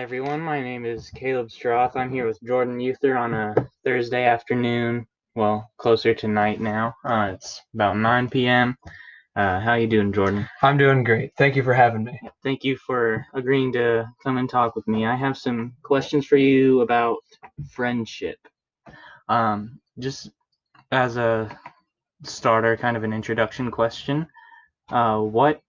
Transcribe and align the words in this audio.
Hi 0.00 0.04
everyone, 0.04 0.40
my 0.40 0.62
name 0.62 0.86
is 0.86 1.10
Caleb 1.10 1.50
Stroth. 1.50 1.94
I'm 1.94 2.10
here 2.10 2.26
with 2.26 2.42
Jordan 2.42 2.80
Uther 2.80 3.18
on 3.18 3.34
a 3.34 3.54
Thursday 3.84 4.24
afternoon, 4.24 5.06
well, 5.34 5.70
closer 5.76 6.14
to 6.14 6.26
night 6.26 6.58
now. 6.58 6.94
Uh, 7.04 7.32
it's 7.34 7.60
about 7.74 7.98
9 7.98 8.30
p.m. 8.30 8.78
Uh, 9.36 9.60
how 9.60 9.74
you 9.74 9.86
doing, 9.86 10.10
Jordan? 10.10 10.48
I'm 10.62 10.78
doing 10.78 11.04
great. 11.04 11.32
Thank 11.36 11.54
you 11.54 11.62
for 11.62 11.74
having 11.74 12.04
me. 12.04 12.18
Thank 12.42 12.64
you 12.64 12.78
for 12.78 13.26
agreeing 13.34 13.74
to 13.74 14.08
come 14.22 14.38
and 14.38 14.48
talk 14.48 14.74
with 14.74 14.88
me. 14.88 15.04
I 15.04 15.14
have 15.14 15.36
some 15.36 15.74
questions 15.82 16.26
for 16.26 16.38
you 16.38 16.80
about 16.80 17.18
friendship. 17.70 18.38
Um, 19.28 19.80
just 19.98 20.30
as 20.92 21.18
a 21.18 21.54
starter, 22.24 22.74
kind 22.74 22.96
of 22.96 23.04
an 23.04 23.12
introduction 23.12 23.70
question, 23.70 24.26
uh, 24.88 25.18
what 25.18 25.60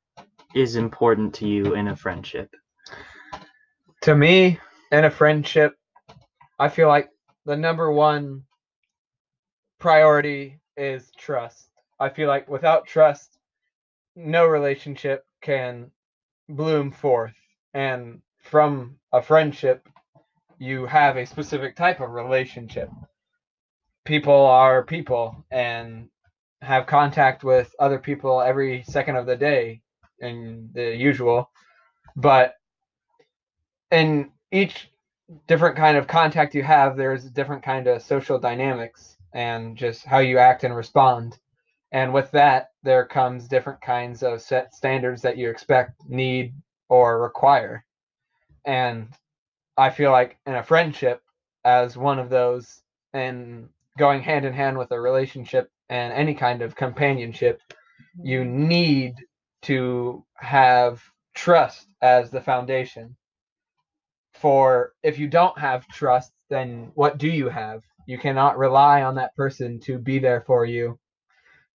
is 0.56 0.78
important 0.78 1.34
to 1.34 1.50
you 1.50 1.76
in 1.76 1.90
a 1.90 1.98
friendship? 1.98 2.50
To 4.02 4.16
me, 4.16 4.60
in 4.92 5.06
a 5.06 5.12
friendship, 5.12 5.76
I 6.58 6.70
feel 6.70 6.88
like 6.88 7.10
the 7.46 7.56
number 7.56 7.92
one 7.92 8.46
priority 9.80 10.60
is 10.76 11.12
trust. 11.20 11.70
I 12.00 12.10
feel 12.10 12.28
like 12.28 12.50
without 12.50 12.88
trust, 12.88 13.38
no 14.16 14.48
relationship 14.48 15.24
can 15.44 15.92
bloom 16.50 16.92
forth. 16.92 17.36
And 17.76 18.24
from 18.40 18.98
a 19.14 19.22
friendship, 19.22 19.88
you 20.58 20.88
have 20.88 21.18
a 21.18 21.26
specific 21.28 21.76
type 21.76 22.00
of 22.00 22.10
relationship. 22.10 22.90
People 24.04 24.34
are 24.34 24.84
people 24.84 25.46
and 25.52 26.10
have 26.64 26.88
contact 26.88 27.44
with 27.44 27.72
other 27.78 28.00
people 28.00 28.42
every 28.42 28.82
second 28.82 29.16
of 29.16 29.28
the 29.28 29.36
day 29.36 29.82
and 30.20 30.74
the 30.74 30.96
usual. 30.96 31.52
But 32.16 32.56
in 33.92 34.32
each 34.52 34.90
different 35.48 35.76
kind 35.76 35.98
of 35.98 36.08
contact 36.08 36.56
you 36.56 36.64
have, 36.64 36.98
there's 36.98 37.26
different 37.26 37.64
kind 37.64 37.88
of 37.88 38.02
social 38.02 38.40
dynamics 38.40 39.18
and 39.34 39.78
just 39.78 40.06
how 40.06 40.20
you 40.20 40.38
act 40.38 40.64
and 40.64 40.76
respond. 40.76 41.38
And 41.92 42.14
with 42.14 42.32
that, 42.32 42.72
there 42.84 43.06
comes 43.06 43.48
different 43.48 43.82
kinds 43.82 44.24
of 44.24 44.42
set 44.42 44.74
standards 44.74 45.22
that 45.22 45.38
you 45.38 45.50
expect, 45.50 46.02
need, 46.08 46.54
or 46.90 47.22
require. 47.22 47.86
And 48.66 49.10
I 49.78 49.90
feel 49.90 50.12
like 50.12 50.38
in 50.46 50.56
a 50.56 50.64
friendship, 50.64 51.22
as 51.64 51.98
one 51.98 52.20
of 52.20 52.30
those, 52.30 52.82
and 53.14 53.70
going 53.98 54.22
hand 54.22 54.46
in 54.46 54.54
hand 54.54 54.78
with 54.78 54.92
a 54.92 55.00
relationship 55.00 55.70
and 55.90 56.14
any 56.14 56.34
kind 56.34 56.62
of 56.62 56.76
companionship, 56.76 57.62
you 58.22 58.42
mm-hmm. 58.42 58.68
need 58.68 59.16
to 59.64 60.26
have 60.36 61.02
trust 61.34 61.88
as 62.02 62.30
the 62.30 62.42
foundation. 62.42 63.16
For 64.42 64.94
if 65.04 65.20
you 65.20 65.28
don't 65.28 65.58
have 65.60 65.88
trust, 65.88 66.32
then 66.50 66.92
what 66.96 67.20
do 67.20 67.30
you 67.30 67.48
have? 67.50 67.84
You 68.08 68.18
cannot 68.18 68.58
rely 68.58 69.04
on 69.04 69.16
that 69.16 69.36
person 69.36 69.80
to 69.82 70.00
be 70.00 70.18
there 70.18 70.42
for 70.42 70.66
you, 70.66 71.00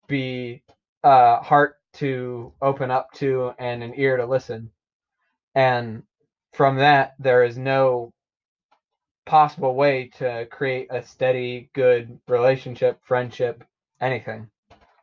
be 0.08 0.64
a 1.04 1.38
heart 1.38 1.76
to 1.94 2.54
open 2.62 2.90
up 2.90 3.12
to, 3.16 3.54
and 3.60 3.84
an 3.84 3.94
ear 3.96 4.18
to 4.18 4.26
listen. 4.26 4.72
And 5.54 6.04
from 6.54 6.78
that, 6.78 7.14
there 7.20 7.44
is 7.44 7.56
no 7.56 8.12
possible 9.26 9.76
way 9.76 10.10
to 10.18 10.48
create 10.52 10.88
a 10.90 11.04
steady, 11.04 11.70
good 11.74 12.20
relationship, 12.28 13.00
friendship, 13.04 13.64
anything 14.02 14.50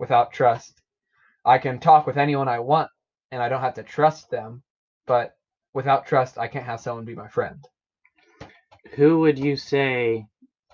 without 0.01 0.33
trust. 0.33 0.83
I 1.45 1.59
can 1.59 1.79
talk 1.79 2.07
with 2.07 2.17
anyone 2.17 2.49
I 2.49 2.59
want 2.59 2.91
and 3.31 3.41
I 3.41 3.49
don't 3.49 3.61
have 3.61 3.75
to 3.75 3.83
trust 3.83 4.31
them, 4.31 4.63
but 5.07 5.37
without 5.75 6.07
trust, 6.07 6.39
I 6.39 6.49
can't 6.49 6.67
have 6.67 6.81
someone 6.81 7.05
be 7.05 7.15
my 7.15 7.29
friend. 7.29 7.65
Who 8.95 9.21
would 9.21 9.39
you 9.39 9.57
say 9.57 10.27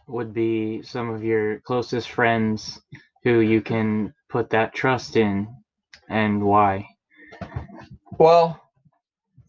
would 0.07 0.33
be 0.33 0.83
some 0.83 1.11
of 1.11 1.23
your 1.23 1.61
closest 1.61 2.11
friends 2.11 2.81
who 3.23 3.41
you 3.41 3.61
can 3.61 4.15
put 4.29 4.51
that 4.51 4.75
trust 4.75 5.17
in 5.17 5.49
and 6.09 6.43
why? 6.43 6.89
Well, 8.19 8.61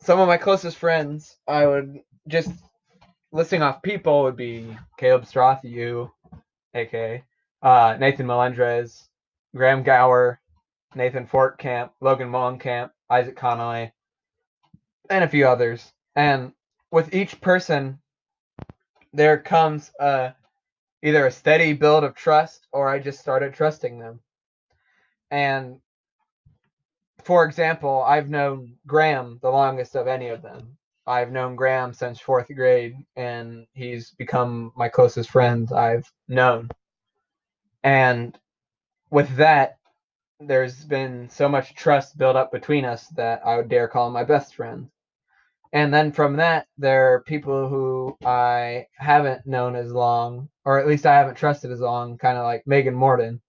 some 0.01 0.19
of 0.19 0.27
my 0.27 0.37
closest 0.37 0.77
friends, 0.77 1.37
I 1.47 1.65
would 1.65 1.99
just 2.27 2.51
listing 3.31 3.61
off 3.61 3.81
people 3.81 4.23
would 4.23 4.35
be 4.35 4.77
Caleb 4.97 5.23
Stroth, 5.23 5.63
you, 5.63 6.11
aka 6.73 7.23
uh, 7.61 7.97
Nathan 7.99 8.27
Melendrez, 8.27 9.07
Graham 9.55 9.83
Gower, 9.83 10.39
Nathan 10.95 11.25
Fortcamp, 11.27 11.91
Logan 12.01 12.29
Mollenkamp, 12.29 12.91
Isaac 13.09 13.35
Connolly, 13.35 13.91
and 15.09 15.23
a 15.23 15.29
few 15.29 15.47
others. 15.47 15.91
And 16.15 16.53
with 16.91 17.13
each 17.13 17.41
person, 17.41 17.99
there 19.13 19.37
comes 19.37 19.91
either 19.99 21.25
a 21.25 21.31
steady 21.31 21.73
build 21.73 22.03
of 22.03 22.15
trust 22.15 22.67
or 22.71 22.89
I 22.89 22.99
just 22.99 23.19
started 23.19 23.53
trusting 23.53 23.99
them. 23.99 24.19
And 25.31 25.79
for 27.23 27.45
example, 27.45 28.01
I've 28.01 28.29
known 28.29 28.75
Graham 28.87 29.39
the 29.41 29.49
longest 29.49 29.95
of 29.95 30.07
any 30.07 30.29
of 30.29 30.41
them. 30.41 30.77
I've 31.05 31.31
known 31.31 31.55
Graham 31.55 31.93
since 31.93 32.19
fourth 32.19 32.47
grade, 32.53 32.95
and 33.15 33.65
he's 33.73 34.11
become 34.11 34.71
my 34.75 34.89
closest 34.89 35.31
friend 35.31 35.71
I've 35.71 36.11
known. 36.27 36.69
And 37.83 38.37
with 39.09 39.35
that, 39.37 39.77
there's 40.39 40.85
been 40.85 41.29
so 41.29 41.49
much 41.49 41.73
trust 41.73 42.17
built 42.17 42.35
up 42.35 42.51
between 42.51 42.85
us 42.85 43.07
that 43.15 43.41
I 43.45 43.57
would 43.57 43.69
dare 43.69 43.87
call 43.87 44.07
him 44.07 44.13
my 44.13 44.23
best 44.23 44.53
friend. 44.55 44.89
And 45.71 45.93
then 45.93 46.11
from 46.11 46.35
that, 46.37 46.67
there 46.77 47.13
are 47.13 47.21
people 47.21 47.69
who 47.69 48.17
I 48.25 48.87
haven't 48.95 49.45
known 49.45 49.75
as 49.75 49.91
long, 49.91 50.49
or 50.65 50.79
at 50.79 50.87
least 50.87 51.05
I 51.05 51.13
haven't 51.15 51.35
trusted 51.35 51.71
as 51.71 51.79
long, 51.79 52.17
kind 52.17 52.37
of 52.37 52.43
like 52.43 52.65
Megan 52.65 52.95
Morden, 52.95 53.39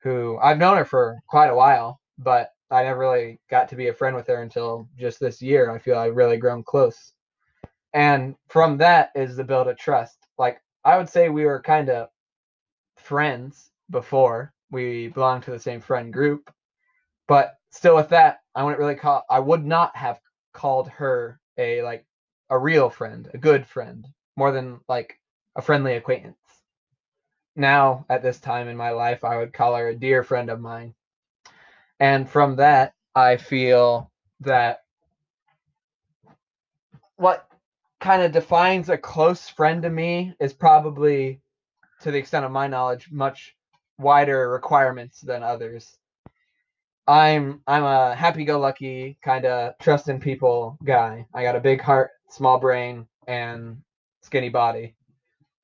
who 0.00 0.38
I've 0.38 0.58
known 0.58 0.76
her 0.76 0.84
for 0.84 1.18
quite 1.26 1.48
a 1.48 1.54
while, 1.54 2.00
but 2.18 2.50
I 2.70 2.84
never 2.84 3.00
really 3.00 3.40
got 3.50 3.68
to 3.70 3.76
be 3.76 3.88
a 3.88 3.94
friend 3.94 4.14
with 4.14 4.28
her 4.28 4.42
until 4.42 4.88
just 4.96 5.18
this 5.18 5.42
year. 5.42 5.70
I 5.70 5.78
feel 5.78 5.98
I've 5.98 6.16
really 6.16 6.36
grown 6.36 6.62
close. 6.62 7.12
And 7.92 8.36
from 8.48 8.76
that 8.78 9.10
is 9.16 9.36
the 9.36 9.44
build 9.44 9.66
of 9.66 9.78
trust. 9.78 10.18
Like 10.38 10.60
I 10.84 10.96
would 10.96 11.08
say 11.08 11.28
we 11.28 11.44
were 11.44 11.60
kind 11.60 11.88
of 11.90 12.08
friends 12.96 13.70
before. 13.90 14.52
We 14.70 15.08
belonged 15.08 15.44
to 15.44 15.50
the 15.50 15.58
same 15.58 15.80
friend 15.80 16.12
group. 16.12 16.52
But 17.26 17.54
still 17.70 17.96
with 17.96 18.10
that, 18.10 18.40
I 18.54 18.62
wouldn't 18.62 18.78
really 18.78 18.94
call 18.94 19.24
I 19.28 19.40
would 19.40 19.64
not 19.64 19.96
have 19.96 20.20
called 20.52 20.88
her 20.90 21.40
a 21.58 21.82
like 21.82 22.06
a 22.50 22.58
real 22.58 22.88
friend, 22.88 23.28
a 23.34 23.38
good 23.38 23.66
friend, 23.66 24.06
more 24.36 24.52
than 24.52 24.80
like 24.88 25.18
a 25.56 25.62
friendly 25.62 25.94
acquaintance. 25.96 26.36
Now, 27.56 28.06
at 28.08 28.22
this 28.22 28.38
time 28.38 28.68
in 28.68 28.76
my 28.76 28.90
life, 28.90 29.24
I 29.24 29.36
would 29.36 29.52
call 29.52 29.74
her 29.76 29.88
a 29.88 29.94
dear 29.94 30.22
friend 30.22 30.48
of 30.48 30.60
mine. 30.60 30.94
And 31.98 32.30
from 32.30 32.56
that, 32.56 32.94
I 33.14 33.36
feel 33.36 34.12
that 34.40 34.84
what 37.16 37.48
kind 38.00 38.22
of 38.22 38.30
defines 38.30 38.88
a 38.88 38.96
close 38.96 39.48
friend 39.48 39.82
to 39.82 39.90
me 39.90 40.34
is 40.38 40.52
probably, 40.52 41.40
to 42.02 42.12
the 42.12 42.18
extent 42.18 42.44
of 42.44 42.52
my 42.52 42.68
knowledge, 42.68 43.08
much 43.10 43.56
wider 43.98 44.48
requirements 44.48 45.20
than 45.20 45.42
others. 45.42 45.97
I'm 47.08 47.62
I'm 47.66 47.84
a 47.84 48.14
happy-go-lucky 48.14 49.18
kind 49.24 49.46
of 49.46 49.78
trust 49.78 50.08
in 50.10 50.20
people 50.20 50.76
guy. 50.84 51.26
I 51.34 51.42
got 51.42 51.56
a 51.56 51.60
big 51.60 51.80
heart, 51.80 52.10
small 52.28 52.60
brain, 52.60 53.08
and 53.26 53.78
skinny 54.22 54.50
body. 54.50 54.94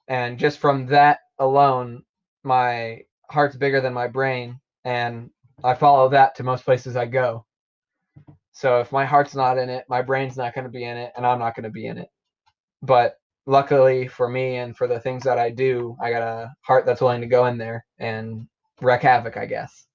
And 0.08 0.38
just 0.38 0.58
from 0.58 0.86
that 0.86 1.18
alone, 1.38 2.02
my 2.44 3.02
heart's 3.30 3.56
bigger 3.56 3.80
than 3.82 3.92
my 3.92 4.08
brain, 4.08 4.58
and 4.84 5.30
I 5.62 5.74
follow 5.74 6.08
that 6.10 6.34
to 6.36 6.42
most 6.42 6.64
places 6.64 6.96
I 6.96 7.06
go. 7.06 7.44
So 8.52 8.80
if 8.80 8.90
my 8.92 9.04
heart's 9.04 9.34
not 9.34 9.58
in 9.58 9.68
it, 9.68 9.84
my 9.88 10.00
brain's 10.00 10.36
not 10.38 10.54
going 10.54 10.64
to 10.64 10.70
be 10.70 10.84
in 10.84 10.96
it, 10.96 11.12
and 11.16 11.26
I'm 11.26 11.38
not 11.38 11.54
going 11.56 11.64
to 11.64 11.70
be 11.70 11.86
in 11.86 11.98
it. 11.98 12.08
But 12.82 13.16
luckily 13.46 14.08
for 14.08 14.28
me 14.28 14.56
and 14.56 14.76
for 14.76 14.86
the 14.86 15.00
things 15.00 15.24
that 15.24 15.38
I 15.38 15.50
do, 15.50 15.96
I 16.00 16.10
got 16.10 16.22
a 16.22 16.54
heart 16.62 16.86
that's 16.86 17.00
willing 17.02 17.20
to 17.20 17.26
go 17.26 17.46
in 17.46 17.58
there 17.58 17.84
and 17.98 18.46
wreak 18.80 19.02
havoc, 19.02 19.36
I 19.36 19.46
guess. 19.46 19.86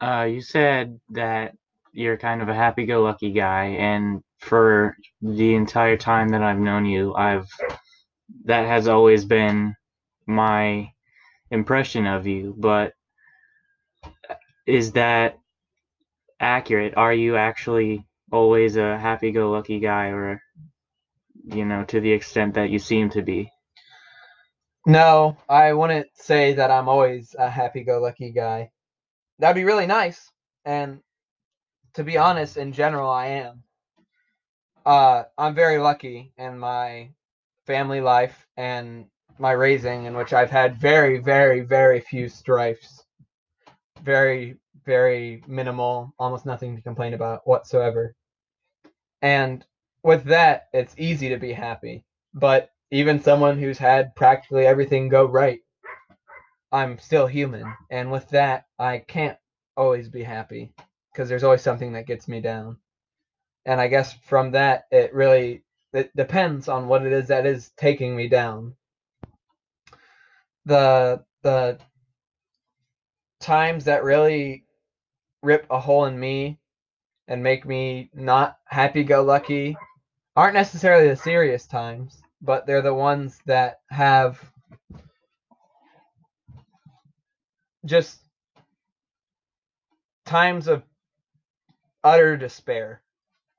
Uh, 0.00 0.24
you 0.24 0.40
said 0.40 0.98
that 1.10 1.54
you're 1.92 2.16
kind 2.16 2.40
of 2.40 2.48
a 2.48 2.54
happy-go-lucky 2.54 3.32
guy, 3.32 3.64
and 3.64 4.22
for 4.38 4.96
the 5.20 5.54
entire 5.54 5.96
time 5.96 6.30
that 6.30 6.42
I've 6.42 6.58
known 6.58 6.86
you, 6.86 7.14
I've 7.14 7.46
that 8.44 8.66
has 8.66 8.88
always 8.88 9.24
been 9.24 9.74
my 10.26 10.92
impression 11.50 12.06
of 12.06 12.26
you. 12.26 12.54
But 12.56 12.94
is 14.66 14.92
that 14.92 15.38
accurate? 16.38 16.94
Are 16.96 17.12
you 17.12 17.36
actually 17.36 18.06
always 18.32 18.76
a 18.76 18.96
happy-go-lucky 18.98 19.80
guy, 19.80 20.06
or 20.08 20.40
you 21.44 21.64
know, 21.64 21.84
to 21.84 22.00
the 22.00 22.12
extent 22.12 22.54
that 22.54 22.70
you 22.70 22.78
seem 22.78 23.10
to 23.10 23.22
be? 23.22 23.50
No, 24.86 25.36
I 25.48 25.74
wouldn't 25.74 26.08
say 26.14 26.54
that 26.54 26.70
I'm 26.70 26.88
always 26.88 27.34
a 27.38 27.50
happy-go-lucky 27.50 28.32
guy. 28.32 28.70
That'd 29.40 29.56
be 29.56 29.64
really 29.64 29.86
nice, 29.86 30.30
and 30.64 31.00
to 31.94 32.04
be 32.04 32.18
honest, 32.18 32.56
in 32.58 32.72
general, 32.72 33.10
I 33.10 33.26
am. 33.26 33.64
uh, 34.86 35.24
I'm 35.38 35.54
very 35.54 35.78
lucky 35.78 36.32
in 36.38 36.58
my 36.58 37.10
family 37.66 38.00
life 38.00 38.46
and 38.56 39.06
my 39.38 39.52
raising, 39.52 40.04
in 40.06 40.14
which 40.14 40.32
I've 40.32 40.50
had 40.50 40.80
very, 40.80 41.18
very, 41.18 41.60
very 41.60 42.00
few 42.00 42.28
strifes. 42.28 43.04
Very, 44.02 44.56
very 44.84 45.42
minimal, 45.46 46.14
almost 46.18 46.46
nothing 46.46 46.76
to 46.76 46.82
complain 46.82 47.14
about 47.14 47.46
whatsoever. 47.46 48.14
And 49.22 49.64
with 50.02 50.24
that, 50.24 50.68
it's 50.72 50.94
easy 50.98 51.28
to 51.30 51.36
be 51.36 51.52
happy. 51.52 52.04
But 52.34 52.70
even 52.90 53.22
someone 53.22 53.58
who's 53.58 53.78
had 53.78 54.14
practically 54.14 54.66
everything 54.66 55.08
go 55.08 55.26
right, 55.26 55.60
I'm 56.72 56.98
still 56.98 57.26
human. 57.26 57.72
And 57.90 58.10
with 58.10 58.28
that, 58.30 58.66
I 58.78 58.98
can't 58.98 59.38
always 59.76 60.08
be 60.08 60.22
happy 60.22 60.72
because 61.12 61.28
there's 61.28 61.44
always 61.44 61.62
something 61.62 61.92
that 61.92 62.06
gets 62.06 62.28
me 62.28 62.40
down. 62.40 62.78
And 63.66 63.80
I 63.80 63.88
guess 63.88 64.12
from 64.12 64.52
that, 64.52 64.84
it 64.90 65.12
really 65.12 65.64
it 65.92 66.14
depends 66.14 66.68
on 66.68 66.86
what 66.86 67.04
it 67.04 67.12
is 67.12 67.28
that 67.28 67.46
is 67.46 67.70
taking 67.76 68.16
me 68.16 68.28
down. 68.28 68.74
The 70.66 71.24
the 71.42 71.78
times 73.40 73.84
that 73.84 74.04
really 74.04 74.64
rip 75.42 75.66
a 75.70 75.80
hole 75.80 76.04
in 76.04 76.18
me 76.18 76.58
and 77.26 77.42
make 77.42 77.64
me 77.66 78.10
not 78.14 78.58
happy 78.66 79.02
go 79.02 79.22
lucky 79.22 79.76
aren't 80.36 80.54
necessarily 80.54 81.08
the 81.08 81.16
serious 81.16 81.66
times, 81.66 82.22
but 82.42 82.66
they're 82.66 82.82
the 82.82 82.94
ones 82.94 83.40
that 83.46 83.80
have 83.90 84.38
just 87.84 88.18
times 90.24 90.68
of 90.68 90.82
utter 92.04 92.36
despair, 92.36 93.02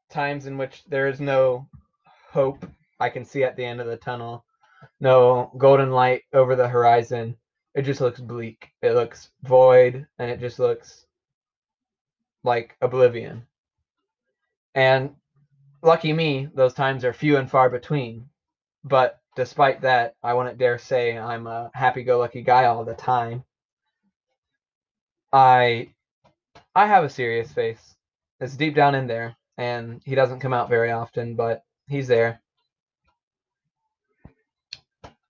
times 0.09 0.45
in 0.45 0.57
which 0.57 0.83
there 0.85 1.07
is 1.07 1.19
no 1.19 1.67
hope 2.29 2.65
I 2.99 3.09
can 3.09 3.25
see 3.25 3.43
at 3.43 3.55
the 3.55 3.65
end 3.65 3.81
of 3.81 3.87
the 3.87 3.97
tunnel, 3.97 4.45
no 4.99 5.51
golden 5.57 5.91
light 5.91 6.23
over 6.33 6.55
the 6.55 6.67
horizon. 6.67 7.35
It 7.73 7.83
just 7.83 8.01
looks 8.01 8.19
bleak. 8.19 8.69
It 8.81 8.93
looks 8.93 9.29
void, 9.43 10.05
and 10.19 10.29
it 10.29 10.39
just 10.39 10.59
looks 10.59 11.05
like 12.43 12.75
oblivion. 12.81 13.45
And 14.75 15.15
lucky 15.81 16.13
me, 16.13 16.49
those 16.53 16.73
times 16.73 17.05
are 17.05 17.13
few 17.13 17.37
and 17.37 17.49
far 17.49 17.69
between. 17.69 18.29
But 18.83 19.19
despite 19.35 19.81
that, 19.81 20.15
I 20.23 20.33
wouldn't 20.33 20.57
dare 20.57 20.77
say 20.77 21.17
I'm 21.17 21.47
a 21.47 21.71
happy 21.73 22.03
go 22.03 22.19
lucky 22.19 22.41
guy 22.41 22.65
all 22.65 22.83
the 22.83 22.93
time. 22.93 23.43
I 25.33 25.89
I 26.75 26.87
have 26.87 27.03
a 27.03 27.09
serious 27.09 27.51
face. 27.51 27.95
It's 28.39 28.57
deep 28.57 28.75
down 28.75 28.95
in 28.95 29.07
there, 29.07 29.35
and 29.57 30.01
he 30.05 30.15
doesn't 30.15 30.39
come 30.39 30.53
out 30.53 30.69
very 30.69 30.91
often, 30.91 31.35
but 31.35 31.63
he's 31.87 32.07
there. 32.07 32.41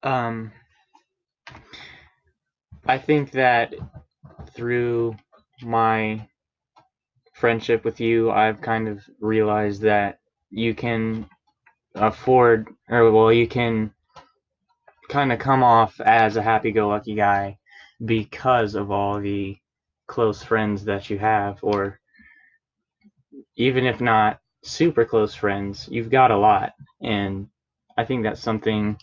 Um, 0.03 0.51
I 2.85 2.97
think 2.97 3.31
that 3.31 3.73
through 4.55 5.15
my 5.61 6.27
friendship 7.33 7.83
with 7.83 7.99
you, 7.99 8.31
I've 8.31 8.61
kind 8.61 8.87
of 8.87 9.03
realized 9.19 9.81
that 9.81 10.19
you 10.49 10.73
can 10.73 11.27
afford, 11.95 12.67
or 12.89 13.11
well, 13.11 13.31
you 13.31 13.47
can 13.47 13.93
kind 15.09 15.31
of 15.31 15.39
come 15.39 15.63
off 15.63 15.99
as 15.99 16.37
a 16.37 16.41
happy-go-lucky 16.41 17.15
guy 17.15 17.57
because 18.03 18.75
of 18.75 18.89
all 18.89 19.19
the 19.19 19.57
close 20.11 20.43
friends 20.43 20.83
that 20.83 21.09
you 21.09 21.17
have, 21.17 21.57
or 21.63 21.97
even 23.55 23.85
if 23.85 24.01
not 24.01 24.41
super 24.61 25.05
close 25.05 25.33
friends, 25.33 25.87
you've 25.89 26.09
got 26.09 26.31
a 26.31 26.37
lot, 26.37 26.73
and 27.01 27.47
I 27.97 28.03
think 28.03 28.23
that's 28.23 28.41
something 28.41 28.97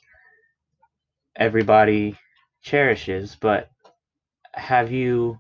everybody 1.35 2.15
cherishes. 2.63 3.37
But 3.41 3.71
have 4.53 4.93
you, 4.93 5.39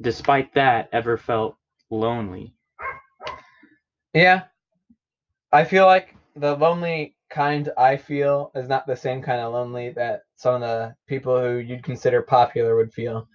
despite 0.00 0.54
that, 0.54 0.88
ever 0.92 1.16
felt 1.16 1.56
lonely? 1.90 2.54
Yeah. 4.14 4.44
I 5.50 5.64
feel 5.64 5.86
like 5.86 6.14
the 6.36 6.54
lonely 6.54 7.16
kind 7.28 7.70
I 7.76 7.96
feel 7.96 8.52
is 8.54 8.68
not 8.68 8.86
the 8.86 8.96
same 8.96 9.20
kind 9.20 9.40
of 9.40 9.52
lonely 9.52 9.90
that 9.90 10.22
some 10.36 10.54
of 10.54 10.60
the 10.60 10.94
people 11.08 11.40
who 11.40 11.56
you'd 11.56 11.82
consider 11.82 12.22
popular 12.22 12.76
would 12.76 12.92
feel. 12.92 13.26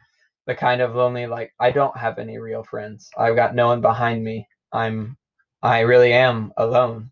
The 0.47 0.55
kind 0.55 0.81
of 0.81 0.95
lonely 0.95 1.27
like 1.27 1.53
I 1.59 1.71
don't 1.71 1.95
have 1.97 2.17
any 2.17 2.39
real 2.39 2.63
friends. 2.63 3.11
I've 3.17 3.35
got 3.35 3.53
no 3.53 3.67
one 3.67 3.81
behind 3.81 4.23
me. 4.23 4.47
I'm 4.71 5.17
I 5.61 5.81
really 5.81 6.13
am 6.13 6.53
alone. 6.57 7.11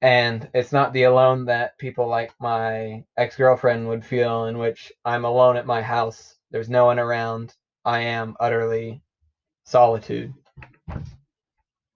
And 0.00 0.48
it's 0.54 0.72
not 0.72 0.92
the 0.92 1.04
alone 1.04 1.46
that 1.46 1.78
people 1.78 2.08
like 2.08 2.32
my 2.38 3.04
ex-girlfriend 3.16 3.88
would 3.88 4.04
feel 4.04 4.44
in 4.46 4.58
which 4.58 4.92
I'm 5.04 5.24
alone 5.24 5.56
at 5.56 5.66
my 5.66 5.82
house. 5.82 6.36
There's 6.50 6.68
no 6.68 6.84
one 6.84 6.98
around. 6.98 7.54
I 7.84 8.00
am 8.00 8.36
utterly 8.38 9.02
solitude. 9.64 10.32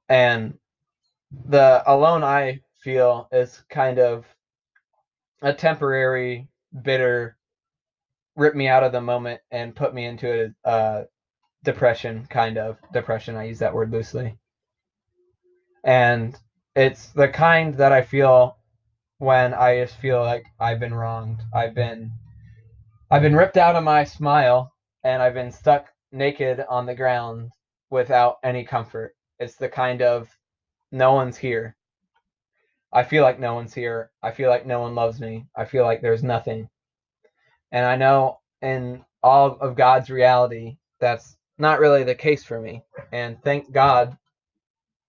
And 0.09 0.59
the 1.47 1.83
alone 1.87 2.25
I 2.25 2.63
feel 2.81 3.29
is 3.31 3.63
kind 3.69 3.99
of 3.99 4.25
a 5.43 5.53
temporary, 5.53 6.49
bitter, 6.83 7.37
rip 8.39 8.55
me 8.55 8.69
out 8.69 8.85
of 8.85 8.93
the 8.93 9.01
moment 9.01 9.41
and 9.51 9.75
put 9.75 9.93
me 9.93 10.07
into 10.07 10.55
a 10.65 11.05
depression, 11.65 12.27
kind 12.31 12.57
of 12.57 12.79
depression. 12.93 13.37
I 13.37 13.45
use 13.45 13.59
that 13.59 13.75
word 13.75 13.91
loosely. 13.91 14.39
And 15.85 16.37
it's 16.77 17.09
the 17.09 17.29
kind 17.29 17.75
that 17.75 17.93
I 17.93 18.03
feel 18.03 18.57
when 19.19 19.53
I 19.53 19.83
just 19.83 19.97
feel 19.97 20.21
like 20.23 20.45
I've 20.61 20.79
been 20.79 20.95
wronged. 20.95 21.41
I've 21.53 21.75
been 21.75 22.13
I've 23.11 23.23
been 23.23 23.37
ripped 23.37 23.57
out 23.57 23.75
of 23.75 23.83
my 23.83 24.05
smile 24.05 24.73
and 25.03 25.21
I've 25.21 25.35
been 25.35 25.51
stuck 25.51 25.89
naked 26.13 26.65
on 26.69 26.87
the 26.87 26.95
ground 26.95 27.51
without 27.91 28.37
any 28.45 28.65
comfort. 28.65 29.17
It's 29.41 29.57
the 29.57 29.69
kind 29.69 30.03
of 30.03 30.29
no 30.93 31.15
one's 31.15 31.37
here. 31.37 31.77
I 32.93 33.03
feel 33.03 33.23
like 33.23 33.41
no 33.41 33.55
one's 33.55 33.75
here. 33.75 34.11
I 34.23 34.31
feel 34.31 34.51
like 34.51 34.67
no 34.67 34.81
one 34.81 34.95
loves 34.95 35.21
me. 35.21 35.47
I 35.57 35.65
feel 35.65 35.85
like 35.85 36.01
there's 36.01 36.23
nothing. 36.23 36.69
And 37.73 37.85
I 37.85 37.97
know 37.97 38.41
in 38.63 39.05
all 39.23 39.59
of 39.61 39.77
God's 39.77 40.11
reality, 40.11 40.79
that's 41.01 41.37
not 41.59 41.81
really 41.81 42.05
the 42.05 42.15
case 42.15 42.45
for 42.45 42.61
me. 42.61 42.83
And 43.13 43.43
thank 43.43 43.73
God 43.73 44.17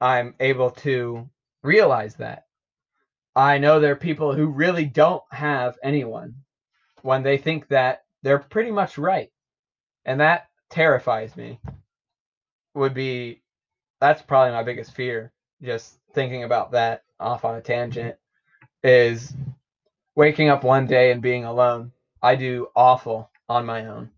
I'm 0.01 0.35
able 0.39 0.71
to 0.71 1.29
realize 1.63 2.15
that. 2.15 2.45
I 3.35 3.57
know 3.57 3.79
there 3.79 3.93
are 3.93 3.97
people 3.97 4.33
who 4.33 4.47
really 4.47 4.85
don't 4.85 5.23
have 5.31 5.77
anyone 5.83 6.35
when 7.03 7.23
they 7.23 7.37
think 7.37 7.67
that 7.69 8.03
they're 8.23 8.39
pretty 8.39 8.71
much 8.71 8.97
right. 8.97 9.31
And 10.05 10.19
that 10.19 10.49
terrifies 10.69 11.35
me. 11.37 11.59
Would 12.73 12.93
be 12.93 13.41
that's 13.99 14.21
probably 14.21 14.51
my 14.53 14.63
biggest 14.63 14.93
fear. 14.93 15.31
Just 15.61 15.99
thinking 16.13 16.43
about 16.43 16.71
that 16.71 17.03
off 17.19 17.45
on 17.45 17.55
a 17.55 17.61
tangent 17.61 18.15
is 18.83 19.33
waking 20.15 20.49
up 20.49 20.63
one 20.63 20.87
day 20.87 21.11
and 21.11 21.21
being 21.21 21.45
alone. 21.45 21.91
I 22.21 22.35
do 22.35 22.67
awful 22.75 23.29
on 23.47 23.65
my 23.65 23.85
own. 23.85 24.11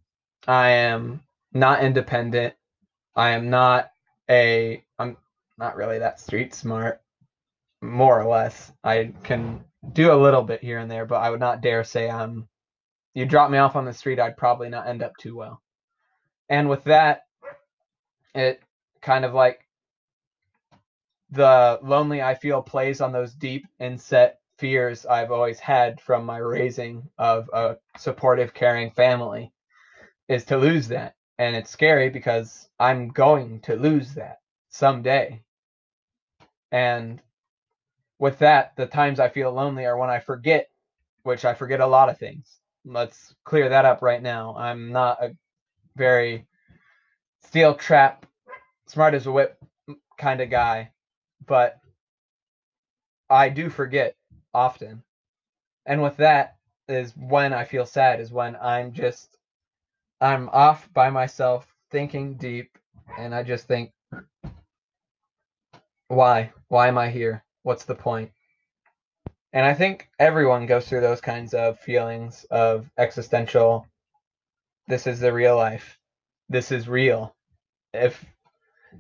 I 0.48 0.70
am 0.70 1.22
not 1.54 1.84
independent. 1.84 2.56
I 3.16 3.32
am 3.32 3.50
not 3.50 3.92
a 4.30 4.84
I'm 4.98 5.18
not 5.58 5.76
really 5.76 6.00
that 6.00 6.20
street 6.20 6.54
smart 6.54 7.02
more 7.82 8.20
or 8.20 8.28
less. 8.28 8.72
I 8.84 9.14
can 9.24 9.64
do 9.94 10.12
a 10.12 10.22
little 10.22 10.44
bit 10.44 10.62
here 10.62 10.80
and 10.80 10.90
there, 10.90 11.06
but 11.06 11.22
I 11.22 11.30
would 11.30 11.40
not 11.40 11.62
dare 11.62 11.84
say 11.84 12.10
I'm. 12.10 12.48
You 13.14 13.26
drop 13.26 13.52
me 13.52 13.58
off 13.58 13.76
on 13.76 13.86
the 13.86 13.94
street, 13.94 14.20
I'd 14.20 14.38
probably 14.38 14.70
not 14.70 14.88
end 14.88 15.04
up 15.04 15.18
too 15.18 15.36
well. 15.36 15.62
And 16.48 16.70
with 16.70 16.86
that, 16.86 17.24
it 18.34 18.62
kind 19.02 19.26
of 19.26 19.34
like 19.34 19.68
the 21.32 21.80
lonely 21.82 22.22
I 22.22 22.36
feel 22.36 22.62
plays 22.62 23.02
on 23.02 23.12
those 23.12 23.34
deep 23.34 23.68
inset 23.80 24.41
fears 24.62 25.08
I've 25.08 25.32
always 25.32 25.60
had 25.60 26.00
from 26.00 26.24
my 26.24 26.38
raising 26.38 27.10
of 27.18 27.50
a 27.52 27.78
supportive, 27.98 28.54
caring 28.54 28.92
family 28.92 29.52
is 30.30 30.46
to 30.46 30.58
lose 30.58 30.90
that. 30.90 31.16
And 31.40 31.56
it's 31.56 31.72
scary 31.72 32.12
because 32.12 32.70
I'm 32.80 33.10
going 33.10 33.62
to 33.62 33.76
lose 33.76 34.14
that 34.14 34.38
someday. 34.70 35.42
And 36.72 37.20
with 38.20 38.38
that, 38.40 38.74
the 38.78 38.86
times 38.86 39.20
I 39.20 39.30
feel 39.30 39.52
lonely 39.52 39.88
are 39.88 39.98
when 39.98 40.12
I 40.12 40.20
forget, 40.20 40.70
which 41.24 41.44
I 41.44 41.56
forget 41.56 41.80
a 41.80 41.88
lot 41.88 42.10
of 42.10 42.20
things. 42.20 42.48
Let's 42.86 43.34
clear 43.44 43.70
that 43.70 43.86
up 43.86 44.04
right 44.04 44.22
now. 44.22 44.56
I'm 44.56 44.92
not 44.92 45.24
a 45.24 45.36
very 45.96 46.46
steel 47.46 47.74
trap, 47.74 48.28
smart 48.86 49.16
as 49.16 49.26
a 49.26 49.32
whip 49.32 49.58
kind 50.20 50.40
of 50.40 50.52
guy, 50.52 50.92
but 51.48 51.80
I 53.28 53.50
do 53.50 53.72
forget 53.72 54.16
often. 54.54 55.04
And 55.86 56.02
with 56.02 56.18
that 56.18 56.58
is 56.88 57.14
when 57.16 57.54
I 57.54 57.66
feel 57.66 57.86
sad, 57.86 58.20
is 58.20 58.32
when 58.32 58.56
I'm 58.56 58.94
just, 58.94 59.38
I'm 60.20 60.50
off 60.50 60.92
by 60.94 61.10
myself, 61.10 61.68
thinking 61.90 62.36
deep, 62.36 62.78
and 63.18 63.34
I 63.34 63.44
just 63.44 63.68
think, 63.68 63.92
why? 66.08 66.52
Why 66.68 66.88
am 66.88 66.98
I 66.98 67.10
here? 67.10 67.44
what's 67.64 67.86
the 67.86 67.96
point? 67.96 68.32
And 69.54 69.66
I 69.66 69.74
think 69.74 70.10
everyone 70.20 70.66
goes 70.66 70.88
through 70.88 71.02
those 71.02 71.22
kinds 71.22 71.54
of 71.54 71.80
feelings 71.80 72.46
of 72.50 72.90
existential 72.98 73.88
this 74.88 75.08
is 75.08 75.20
the 75.20 75.32
real 75.32 75.56
life. 75.56 75.98
This 76.50 76.72
is 76.72 76.90
real. 76.90 77.36
If 77.94 78.26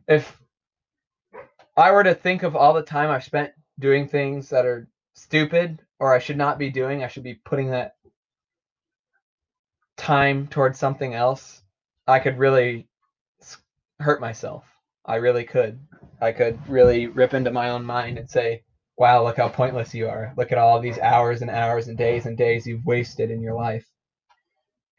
if 0.07 0.37
I 1.75 1.91
were 1.91 2.03
to 2.03 2.13
think 2.13 2.43
of 2.43 2.55
all 2.55 2.73
the 2.73 2.83
time 2.83 3.09
I've 3.09 3.23
spent 3.23 3.51
doing 3.79 4.07
things 4.07 4.49
that 4.49 4.65
are 4.65 4.87
stupid 5.13 5.81
or 5.99 6.13
I 6.13 6.19
should 6.19 6.37
not 6.37 6.57
be 6.57 6.69
doing, 6.69 7.03
I 7.03 7.07
should 7.07 7.23
be 7.23 7.35
putting 7.35 7.71
that 7.71 7.95
time 9.97 10.47
towards 10.47 10.79
something 10.79 11.13
else, 11.13 11.61
I 12.07 12.19
could 12.19 12.39
really 12.39 12.87
hurt 13.99 14.19
myself. 14.19 14.65
I 15.05 15.15
really 15.15 15.43
could. 15.43 15.79
I 16.19 16.31
could 16.31 16.67
really 16.67 17.07
rip 17.07 17.33
into 17.33 17.51
my 17.51 17.69
own 17.69 17.85
mind 17.85 18.17
and 18.17 18.29
say, 18.29 18.63
wow, 18.97 19.23
look 19.23 19.37
how 19.37 19.49
pointless 19.49 19.93
you 19.93 20.09
are. 20.09 20.33
Look 20.37 20.51
at 20.51 20.57
all 20.57 20.79
these 20.79 20.99
hours 20.99 21.41
and 21.41 21.49
hours 21.49 21.87
and 21.87 21.97
days 21.97 22.25
and 22.25 22.37
days 22.37 22.67
you've 22.67 22.85
wasted 22.85 23.31
in 23.31 23.41
your 23.41 23.55
life. 23.55 23.85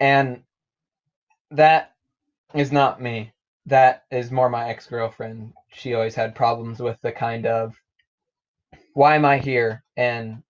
And 0.00 0.42
that 1.50 1.92
is 2.54 2.72
not 2.72 3.00
me. 3.00 3.32
That 3.66 4.04
is 4.10 4.30
more 4.30 4.48
my 4.48 4.68
ex 4.68 4.86
girlfriend. 4.86 5.52
She 5.72 5.94
always 5.94 6.14
had 6.14 6.34
problems 6.34 6.80
with 6.80 7.00
the 7.00 7.12
kind 7.12 7.46
of, 7.46 7.74
why 8.94 9.14
am 9.16 9.24
I 9.24 9.38
here? 9.38 9.82
And 9.96 10.42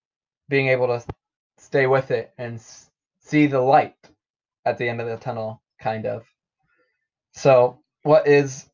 being 0.48 0.68
able 0.68 0.86
to 0.88 1.04
stay 1.58 1.86
with 1.86 2.10
it 2.10 2.32
and 2.38 2.60
see 3.20 3.46
the 3.46 3.60
light 3.60 3.96
at 4.64 4.78
the 4.78 4.88
end 4.88 5.00
of 5.00 5.08
the 5.08 5.16
tunnel, 5.16 5.62
kind 5.80 6.06
of. 6.06 6.24
So, 7.32 7.80
what 8.02 8.26
is 8.26 8.68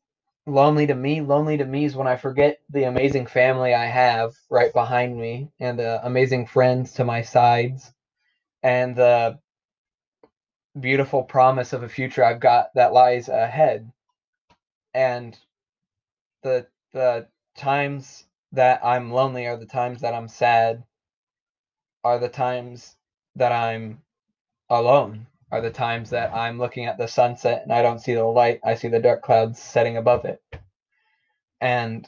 lonely 0.45 0.87
to 0.87 0.95
me? 0.95 1.21
Lonely 1.21 1.57
to 1.57 1.65
me 1.65 1.85
is 1.85 1.95
when 1.95 2.07
I 2.07 2.17
forget 2.17 2.59
the 2.69 2.83
amazing 2.83 3.27
family 3.27 3.73
I 3.73 3.85
have 3.85 4.33
right 4.49 4.73
behind 4.73 5.17
me 5.17 5.51
and 5.59 5.79
the 5.79 6.05
amazing 6.05 6.47
friends 6.47 6.93
to 6.93 7.05
my 7.05 7.21
sides 7.21 7.91
and 8.63 8.95
the 8.95 9.39
beautiful 10.79 11.23
promise 11.23 11.73
of 11.73 11.83
a 11.83 11.89
future 11.89 12.23
I've 12.23 12.39
got 12.39 12.73
that 12.75 12.93
lies 12.93 13.29
ahead. 13.29 13.91
And 14.93 15.37
the 16.43 16.67
the 16.93 17.27
times 17.55 18.25
that 18.51 18.83
I'm 18.83 19.11
lonely 19.11 19.47
are 19.47 19.57
the 19.57 19.65
times 19.65 20.01
that 20.01 20.13
I'm 20.13 20.27
sad 20.27 20.83
are 22.03 22.19
the 22.19 22.29
times 22.29 22.95
that 23.35 23.51
I'm 23.51 24.01
alone 24.69 25.27
are 25.51 25.61
the 25.61 25.71
times 25.71 26.11
that 26.11 26.33
I'm 26.33 26.59
looking 26.59 26.85
at 26.85 26.97
the 26.97 27.07
sunset 27.07 27.63
and 27.63 27.73
I 27.73 27.81
don't 27.81 27.99
see 27.99 28.13
the 28.13 28.23
light, 28.23 28.59
I 28.63 28.75
see 28.75 28.87
the 28.87 28.99
dark 28.99 29.21
clouds 29.21 29.59
setting 29.59 29.97
above 29.97 30.25
it. 30.25 30.41
And 31.59 32.07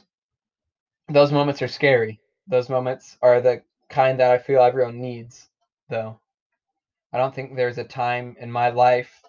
those 1.08 1.32
moments 1.32 1.60
are 1.62 1.68
scary. 1.68 2.20
Those 2.46 2.68
moments 2.68 3.16
are 3.20 3.40
the 3.40 3.62
kind 3.88 4.20
that 4.20 4.30
I 4.30 4.38
feel 4.38 4.62
everyone 4.62 5.00
needs, 5.00 5.48
though. 5.88 6.20
I 7.12 7.18
don't 7.18 7.34
think 7.34 7.54
there's 7.54 7.78
a 7.78 7.84
time 7.84 8.36
in 8.40 8.50
my 8.50 8.70
life 8.70 9.22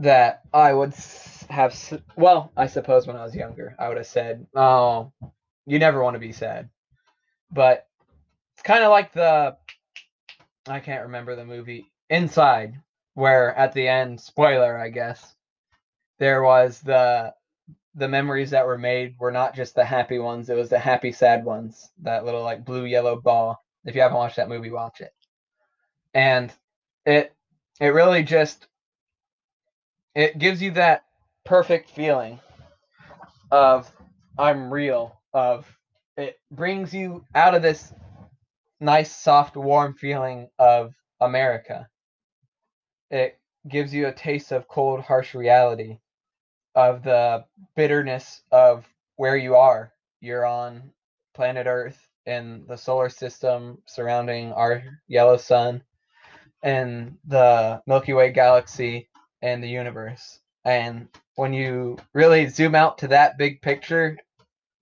that 0.00 0.42
I 0.52 0.72
would 0.72 0.94
have, 1.48 2.02
well, 2.16 2.52
I 2.56 2.66
suppose 2.66 3.06
when 3.06 3.16
I 3.16 3.24
was 3.24 3.34
younger, 3.34 3.76
I 3.78 3.88
would 3.88 3.98
have 3.98 4.06
said, 4.06 4.46
oh, 4.54 5.12
you 5.66 5.78
never 5.78 6.02
want 6.02 6.14
to 6.14 6.20
be 6.20 6.32
sad. 6.32 6.70
But 7.52 7.86
it's 8.54 8.62
kind 8.62 8.82
of 8.82 8.90
like 8.90 9.12
the, 9.12 9.56
I 10.66 10.80
can't 10.80 11.04
remember 11.04 11.36
the 11.36 11.44
movie, 11.44 11.86
Inside, 12.08 12.74
where 13.14 13.54
at 13.54 13.72
the 13.72 13.86
end, 13.86 14.20
spoiler, 14.20 14.76
I 14.76 14.88
guess, 14.88 15.34
there 16.18 16.42
was 16.42 16.80
the 16.80 17.34
the 17.94 18.08
memories 18.08 18.50
that 18.50 18.66
were 18.66 18.78
made 18.78 19.16
were 19.18 19.32
not 19.32 19.54
just 19.54 19.74
the 19.74 19.84
happy 19.84 20.18
ones; 20.18 20.48
it 20.50 20.56
was 20.56 20.70
the 20.70 20.78
happy 20.78 21.12
sad 21.12 21.44
ones. 21.44 21.88
That 22.02 22.24
little 22.24 22.42
like 22.42 22.64
blue 22.64 22.84
yellow 22.84 23.20
ball. 23.20 23.62
If 23.84 23.94
you 23.94 24.02
haven't 24.02 24.16
watched 24.16 24.36
that 24.36 24.48
movie, 24.48 24.70
watch 24.70 25.00
it. 25.00 25.12
And 26.14 26.52
it 27.06 27.32
it 27.80 27.88
really 27.88 28.22
just 28.22 28.66
it 30.14 30.38
gives 30.38 30.62
you 30.62 30.72
that 30.72 31.04
perfect 31.44 31.90
feeling 31.90 32.40
of 33.50 33.90
I'm 34.38 34.72
real. 34.72 35.20
Of 35.32 35.66
it 36.16 36.38
brings 36.50 36.94
you 36.94 37.24
out 37.34 37.54
of 37.54 37.62
this 37.62 37.92
nice, 38.80 39.14
soft, 39.14 39.56
warm 39.56 39.94
feeling 39.94 40.48
of 40.58 40.94
America 41.20 41.88
it 43.10 43.38
gives 43.68 43.92
you 43.92 44.06
a 44.06 44.12
taste 44.12 44.52
of 44.52 44.68
cold, 44.68 45.00
harsh 45.00 45.34
reality, 45.34 45.98
of 46.74 47.02
the 47.02 47.44
bitterness 47.76 48.42
of 48.52 48.86
where 49.16 49.36
you 49.36 49.56
are. 49.56 49.92
You're 50.20 50.46
on 50.46 50.92
planet 51.34 51.66
Earth 51.66 52.00
in 52.26 52.64
the 52.68 52.76
solar 52.76 53.08
system 53.08 53.82
surrounding 53.86 54.52
our 54.52 54.82
yellow 55.08 55.36
sun 55.36 55.82
and 56.62 57.18
the 57.26 57.82
Milky 57.86 58.12
Way 58.12 58.30
galaxy 58.32 59.09
and 59.42 59.62
the 59.62 59.68
universe. 59.68 60.40
And 60.64 61.08
when 61.36 61.52
you 61.52 61.98
really 62.12 62.46
zoom 62.48 62.74
out 62.74 62.98
to 62.98 63.08
that 63.08 63.38
big 63.38 63.62
picture, 63.62 64.18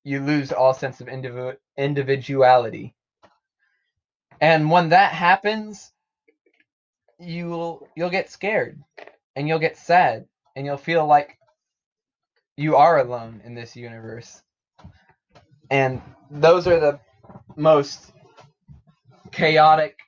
you 0.05 0.21
lose 0.21 0.53
all 0.53 0.75
sense 0.75 1.01
of 1.01 1.07
individu- 1.07 1.57
individuality. 1.77 2.95
And 4.41 4.71
when 4.71 4.91
that 4.91 5.13
happens, 5.13 5.93
you'll 7.19 7.89
you'll 7.97 8.11
get 8.11 8.31
scared 8.31 8.81
and 9.35 9.49
you'll 9.49 9.59
get 9.59 9.77
sad 9.77 10.27
and 10.55 10.65
you'll 10.65 10.77
feel 10.77 11.07
like 11.07 11.37
you 12.57 12.77
are 12.77 12.99
alone 12.99 13.41
in 13.45 13.55
this 13.55 13.77
universe. 13.77 14.43
And 15.71 16.01
those 16.31 16.67
are 16.67 16.81
the 16.81 17.01
most 17.57 18.13
chaotic, 19.31 19.99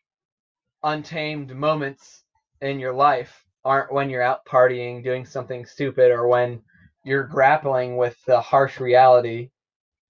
untamed 0.83 1.55
moments 1.55 2.25
in 2.61 2.79
your 2.79 2.93
life 2.93 3.45
aren't 3.65 3.93
when 3.93 4.11
you're 4.11 4.23
out 4.23 4.45
partying, 4.47 5.03
doing 5.03 5.25
something 5.25 5.67
stupid, 5.67 6.11
or 6.11 6.29
when 6.29 6.63
you're 7.05 7.25
grappling 7.25 7.97
with 7.97 8.17
the 8.27 8.41
harsh 8.41 8.81
reality 8.81 9.51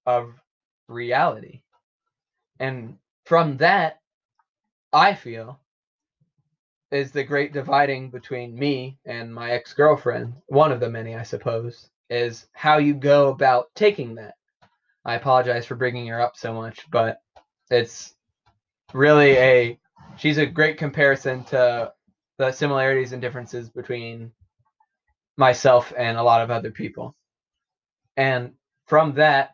of 0.05 0.33
reality. 0.87 1.61
And 2.59 2.97
from 3.25 3.57
that, 3.57 3.99
I 4.93 5.13
feel 5.13 5.59
is 6.91 7.11
the 7.11 7.23
great 7.23 7.53
dividing 7.53 8.09
between 8.09 8.57
me 8.57 8.97
and 9.05 9.33
my 9.33 9.51
ex 9.51 9.73
girlfriend, 9.73 10.33
one 10.47 10.71
of 10.71 10.81
the 10.81 10.89
many, 10.89 11.15
I 11.15 11.23
suppose, 11.23 11.89
is 12.09 12.47
how 12.51 12.77
you 12.77 12.93
go 12.93 13.29
about 13.29 13.67
taking 13.75 14.15
that. 14.15 14.35
I 15.05 15.15
apologize 15.15 15.65
for 15.65 15.75
bringing 15.75 16.07
her 16.07 16.21
up 16.21 16.35
so 16.35 16.53
much, 16.53 16.85
but 16.91 17.21
it's 17.69 18.13
really 18.93 19.31
a 19.37 19.79
she's 20.17 20.37
a 20.37 20.45
great 20.45 20.77
comparison 20.77 21.45
to 21.45 21.93
the 22.41 22.51
similarities 22.51 23.11
and 23.11 23.21
differences 23.21 23.69
between 23.69 24.31
myself 25.37 25.93
and 25.95 26.17
a 26.17 26.23
lot 26.23 26.41
of 26.41 26.49
other 26.49 26.71
people. 26.71 27.15
And 28.17 28.53
from 28.87 29.13
that, 29.13 29.51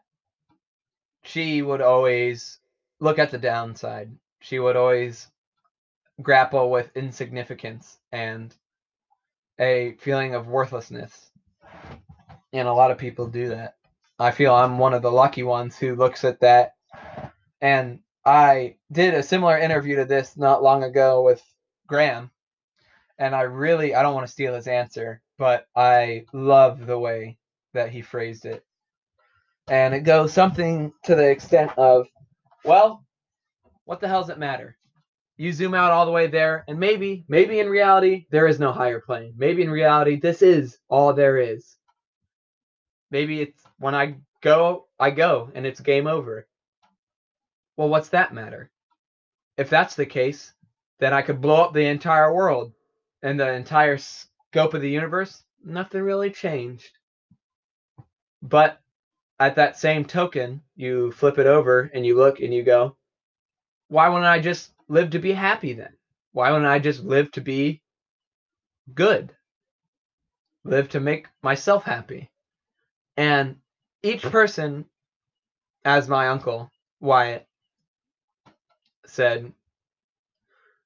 she 1.24 1.62
would 1.62 1.82
always 1.82 2.60
look 3.02 3.20
at 3.20 3.30
the 3.30 3.38
downside. 3.38 4.10
She 4.40 4.58
would 4.58 4.78
always 4.78 5.28
grapple 6.22 6.72
with 6.72 6.96
insignificance 6.96 7.98
and 8.14 8.56
a 9.60 9.98
feeling 10.00 10.34
of 10.34 10.48
worthlessness. 10.48 11.30
And 12.54 12.70
a 12.70 12.74
lot 12.74 12.92
of 12.92 12.98
people 12.98 13.28
do 13.28 13.50
that. 13.50 13.76
I 14.18 14.32
feel 14.32 14.56
I'm 14.56 14.80
one 14.80 14.94
of 14.94 15.02
the 15.02 15.12
lucky 15.12 15.44
ones 15.44 15.78
who 15.78 15.96
looks 15.96 16.24
at 16.24 16.40
that. 16.40 16.76
And 17.60 18.00
I 18.24 18.78
did 18.90 19.14
a 19.14 19.24
similar 19.24 19.58
interview 19.58 19.98
to 19.98 20.06
this 20.06 20.38
not 20.38 20.64
long 20.64 20.84
ago 20.84 21.22
with 21.22 21.44
Graham. 21.86 22.32
And 23.20 23.36
I 23.36 23.42
really, 23.42 23.96
I 23.96 24.02
don't 24.02 24.14
want 24.14 24.28
to 24.28 24.32
steal 24.32 24.54
his 24.54 24.68
answer, 24.68 25.22
but 25.38 25.66
I 25.76 26.26
love 26.34 26.86
the 26.86 27.00
way 27.00 27.38
that 27.74 27.90
he 27.90 28.02
phrased 28.02 28.46
it. 28.46 28.64
And 29.70 29.94
it 29.94 30.02
goes 30.02 30.34
something 30.34 30.94
to 31.06 31.16
the 31.16 31.30
extent 31.30 31.72
of, 31.78 32.08
well, 32.64 33.04
what 33.86 34.00
the 34.00 34.08
hell 34.08 34.22
does 34.22 34.30
it 34.30 34.40
matter? 34.40 34.78
you 35.38 35.54
zoom 35.54 35.76
out 35.76 35.92
all 35.92 36.06
the 36.06 36.12
way 36.12 36.28
there, 36.28 36.66
and 36.68 36.80
maybe, 36.80 37.24
maybe 37.28 37.60
in 37.60 37.70
reality, 37.70 38.26
there 38.32 38.48
is 38.48 38.60
no 38.60 38.72
higher 38.72 39.00
plane. 39.00 39.34
Maybe 39.38 39.62
in 39.62 39.70
reality, 39.70 40.20
this 40.20 40.42
is 40.42 40.80
all 40.90 41.14
there 41.14 41.38
is. 41.38 41.78
Maybe 43.12 43.42
it's 43.42 43.62
when 43.78 43.94
I 43.94 44.16
go, 44.42 44.88
I 45.00 45.12
go, 45.12 45.52
and 45.54 45.66
it's 45.66 45.80
game 45.80 46.08
over. 46.08 46.48
Well, 47.78 47.90
what's 47.90 48.10
that 48.10 48.34
matter? 48.34 48.72
If 49.58 49.70
that's 49.70 49.96
the 49.96 50.08
case, 50.08 50.54
then 51.00 51.14
I 51.14 51.22
could 51.22 51.40
blow 51.40 51.64
up 51.64 51.74
the 51.74 51.86
entire 51.86 52.34
world 52.34 52.74
and 53.28 53.38
the 53.38 53.52
entire 53.52 53.98
scope 53.98 54.74
of 54.74 54.80
the 54.80 54.90
universe. 54.90 55.44
Nothing 55.62 56.02
really 56.02 56.32
changed. 56.32 56.92
But 58.42 58.80
at 59.38 59.56
that 59.58 59.78
same 59.78 60.06
token, 60.06 60.62
you 60.78 61.12
flip 61.12 61.38
it 61.38 61.46
over 61.46 61.92
and 61.94 62.06
you 62.06 62.16
look 62.16 62.40
and 62.40 62.54
you 62.54 62.64
go, 62.64 62.96
why 63.90 64.08
wouldn't 64.08 64.26
I 64.26 64.40
just 64.40 64.72
live 64.88 65.10
to 65.10 65.20
be 65.20 65.34
happy 65.34 65.74
then? 65.74 65.94
Why 66.32 66.52
wouldn't 66.52 66.70
I 66.70 66.80
just 66.80 67.04
live 67.04 67.30
to 67.34 67.42
be 67.42 67.82
good? 68.94 69.36
Live 70.64 70.88
to 70.90 71.02
make 71.02 71.28
myself 71.44 71.84
happy. 71.84 72.32
And 73.18 73.58
each 74.04 74.22
person 74.22 74.86
as 75.84 76.08
my 76.08 76.30
uncle 76.30 76.72
Wyatt 77.02 77.46
said, 79.06 79.52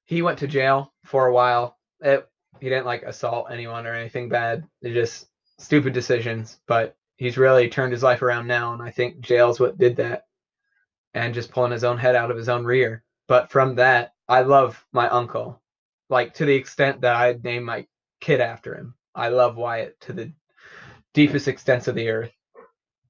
he 0.05 0.23
went 0.23 0.39
to 0.39 0.47
jail 0.47 0.91
for 1.05 1.27
a 1.27 1.33
while. 1.33 1.77
It, 1.99 2.27
he 2.59 2.69
didn't 2.69 2.85
like 2.85 3.03
assault 3.03 3.47
anyone 3.49 3.87
or 3.87 3.93
anything 3.93 4.29
bad. 4.29 4.67
They're 4.81 4.93
just 4.93 5.27
stupid 5.59 5.93
decisions, 5.93 6.59
but 6.67 6.95
he's 7.17 7.37
really 7.37 7.69
turned 7.69 7.93
his 7.93 8.03
life 8.03 8.21
around 8.21 8.47
now, 8.47 8.73
and 8.73 8.81
I 8.81 8.91
think 8.91 9.21
jail's 9.21 9.59
what 9.59 9.77
did 9.77 9.95
that, 9.97 10.25
and 11.13 11.33
just 11.33 11.51
pulling 11.51 11.71
his 11.71 11.83
own 11.83 11.97
head 11.97 12.15
out 12.15 12.31
of 12.31 12.37
his 12.37 12.49
own 12.49 12.65
rear. 12.65 13.03
But 13.27 13.51
from 13.51 13.75
that, 13.75 14.13
I 14.27 14.41
love 14.41 14.83
my 14.91 15.09
uncle, 15.09 15.61
like 16.09 16.33
to 16.35 16.45
the 16.45 16.55
extent 16.55 17.01
that 17.01 17.15
I'd 17.15 17.43
name 17.43 17.63
my 17.63 17.85
kid 18.19 18.41
after 18.41 18.75
him. 18.75 18.95
I 19.13 19.29
love 19.29 19.57
Wyatt 19.57 19.99
to 20.01 20.13
the 20.13 20.31
deepest 21.13 21.47
extents 21.47 21.87
of 21.87 21.95
the 21.95 22.09
earth, 22.09 22.33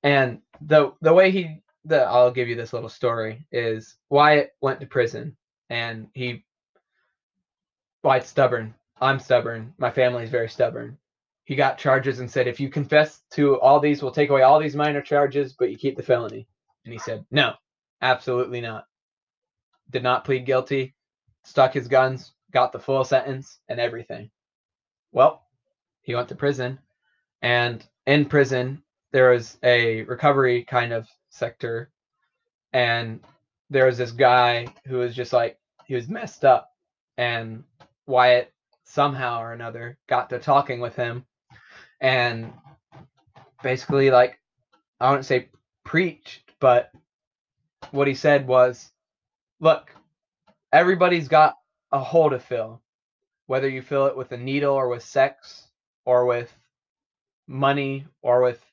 and 0.04 0.42
the 0.62 0.94
the 1.02 1.14
way 1.14 1.32
he 1.32 1.62
the 1.86 2.02
I'll 2.04 2.32
give 2.32 2.48
you 2.48 2.56
this 2.56 2.74
little 2.74 2.90
story 2.90 3.46
is 3.52 3.98
Wyatt 4.10 4.52
went 4.62 4.80
to 4.80 4.86
prison 4.86 5.36
and 5.70 6.08
he 6.14 6.46
Wyatt's 8.04 8.30
stubborn. 8.30 8.76
I'm 9.02 9.20
stubborn. 9.20 9.74
My 9.78 9.90
family's 9.92 10.30
very 10.30 10.50
stubborn. 10.50 10.98
He 11.44 11.56
got 11.56 11.78
charges 11.78 12.20
and 12.20 12.30
said, 12.30 12.48
if 12.48 12.60
you 12.60 12.70
confess 12.70 13.22
to 13.32 13.60
all 13.60 13.80
these, 13.80 14.02
we'll 14.02 14.12
take 14.12 14.30
away 14.30 14.44
all 14.44 14.60
these 14.60 14.76
minor 14.76 15.02
charges, 15.02 15.54
but 15.54 15.72
you 15.72 15.78
keep 15.78 15.98
the 15.98 16.04
felony. 16.04 16.48
And 16.86 16.94
he 16.94 17.00
said, 17.00 17.26
no, 17.32 17.54
absolutely 18.02 18.62
not. 18.62 18.86
Did 19.90 20.04
not 20.04 20.24
plead 20.24 20.46
guilty, 20.46 20.96
stuck 21.44 21.74
his 21.74 21.88
guns, 21.88 22.32
got 22.52 22.72
the 22.72 22.80
full 22.80 23.04
sentence 23.04 23.60
and 23.68 23.80
everything. 23.80 24.30
Well, 25.12 25.44
he 26.02 26.16
went 26.16 26.30
to 26.30 26.36
prison, 26.36 26.80
and 27.42 27.86
in 28.06 28.26
prison, 28.26 28.84
there 29.12 29.32
was 29.32 29.58
a 29.64 30.04
recovery 30.04 30.64
kind 30.64 30.94
of 30.94 31.08
sector 31.30 31.92
and 32.74 33.20
there 33.70 33.86
was 33.86 33.98
this 33.98 34.12
guy 34.12 34.68
who 34.86 34.98
was 34.98 35.16
just 35.16 35.34
like 35.34 35.58
he 35.86 35.96
was 35.96 36.08
messed 36.08 36.46
up 36.46 36.72
and 37.18 37.64
Wyatt 38.06 38.54
somehow 38.84 39.42
or 39.42 39.54
another 39.54 39.98
got 40.08 40.30
to 40.30 40.40
talking 40.40 40.80
with 40.80 40.96
him 40.96 41.26
and 42.00 42.52
basically 43.64 44.12
like 44.12 44.40
I 45.00 45.10
wouldn't 45.10 45.26
say 45.26 45.50
preached 45.84 46.42
but 46.60 46.92
what 47.92 48.08
he 48.08 48.16
said 48.16 48.48
was 48.48 48.92
look 49.60 49.94
everybody's 50.72 51.28
got 51.28 51.58
a 51.92 52.00
hole 52.00 52.30
to 52.30 52.40
fill 52.40 52.82
whether 53.52 53.68
you 53.68 53.82
fill 53.82 54.06
it 54.06 54.16
with 54.16 54.32
a 54.32 54.38
needle 54.38 54.74
or 54.74 54.88
with 54.88 55.04
sex 55.04 55.68
or 56.06 56.26
with 56.26 56.50
money 57.48 58.06
or 58.22 58.42
with 58.42 58.64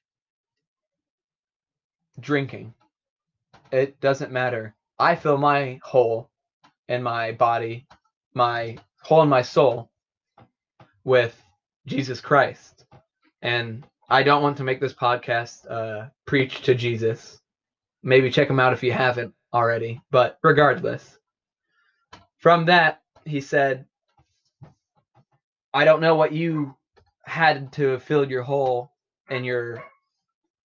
drinking. 2.21 2.75
It 3.73 4.01
doesn't 4.01 4.33
matter. 4.33 4.75
I 4.99 5.17
fill 5.17 5.37
my 5.37 5.81
hole 5.83 6.31
in 6.89 7.03
my 7.03 7.33
body, 7.33 7.87
my 8.35 8.79
hole 9.03 9.23
in 9.23 9.29
my 9.29 9.43
soul 9.43 9.91
with 11.09 11.43
Jesus 11.87 12.21
Christ. 12.21 12.85
And 13.41 13.85
I 14.11 14.23
don't 14.23 14.43
want 14.43 14.59
to 14.59 14.65
make 14.65 14.79
this 14.79 14.93
podcast 14.93 15.69
uh, 15.69 16.11
preach 16.27 16.61
to 16.63 16.75
Jesus. 16.75 17.41
Maybe 18.03 18.31
check 18.31 18.51
him 18.51 18.61
out 18.61 18.75
if 18.75 18.83
you 18.83 18.93
haven't 18.93 19.33
already. 19.53 20.03
But 20.11 20.39
regardless, 20.43 21.19
from 22.37 22.67
that, 22.67 23.01
he 23.25 23.41
said, 23.41 23.87
I 25.73 25.87
don't 25.87 26.03
know 26.03 26.15
what 26.15 26.33
you 26.33 26.77
had 27.25 27.73
to 27.73 27.99
fill 28.01 28.31
your 28.31 28.43
hole 28.43 28.93
and 29.31 29.47
your 29.47 29.83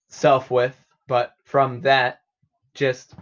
self 0.10 0.52
with, 0.52 0.78
but 1.08 1.34
from 1.46 1.82
that, 1.82 2.20
just 2.74 3.14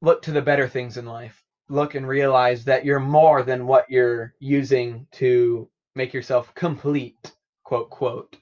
look 0.00 0.22
to 0.22 0.32
the 0.32 0.42
better 0.42 0.68
things 0.68 0.96
in 0.96 1.04
life. 1.04 1.41
Look 1.72 1.94
and 1.94 2.06
realize 2.06 2.64
that 2.66 2.84
you're 2.84 3.00
more 3.00 3.42
than 3.42 3.66
what 3.66 3.88
you're 3.88 4.34
using 4.40 5.06
to 5.12 5.70
make 5.94 6.12
yourself 6.12 6.54
complete, 6.54 7.32
quote, 7.64 7.88
quote. 7.88 8.36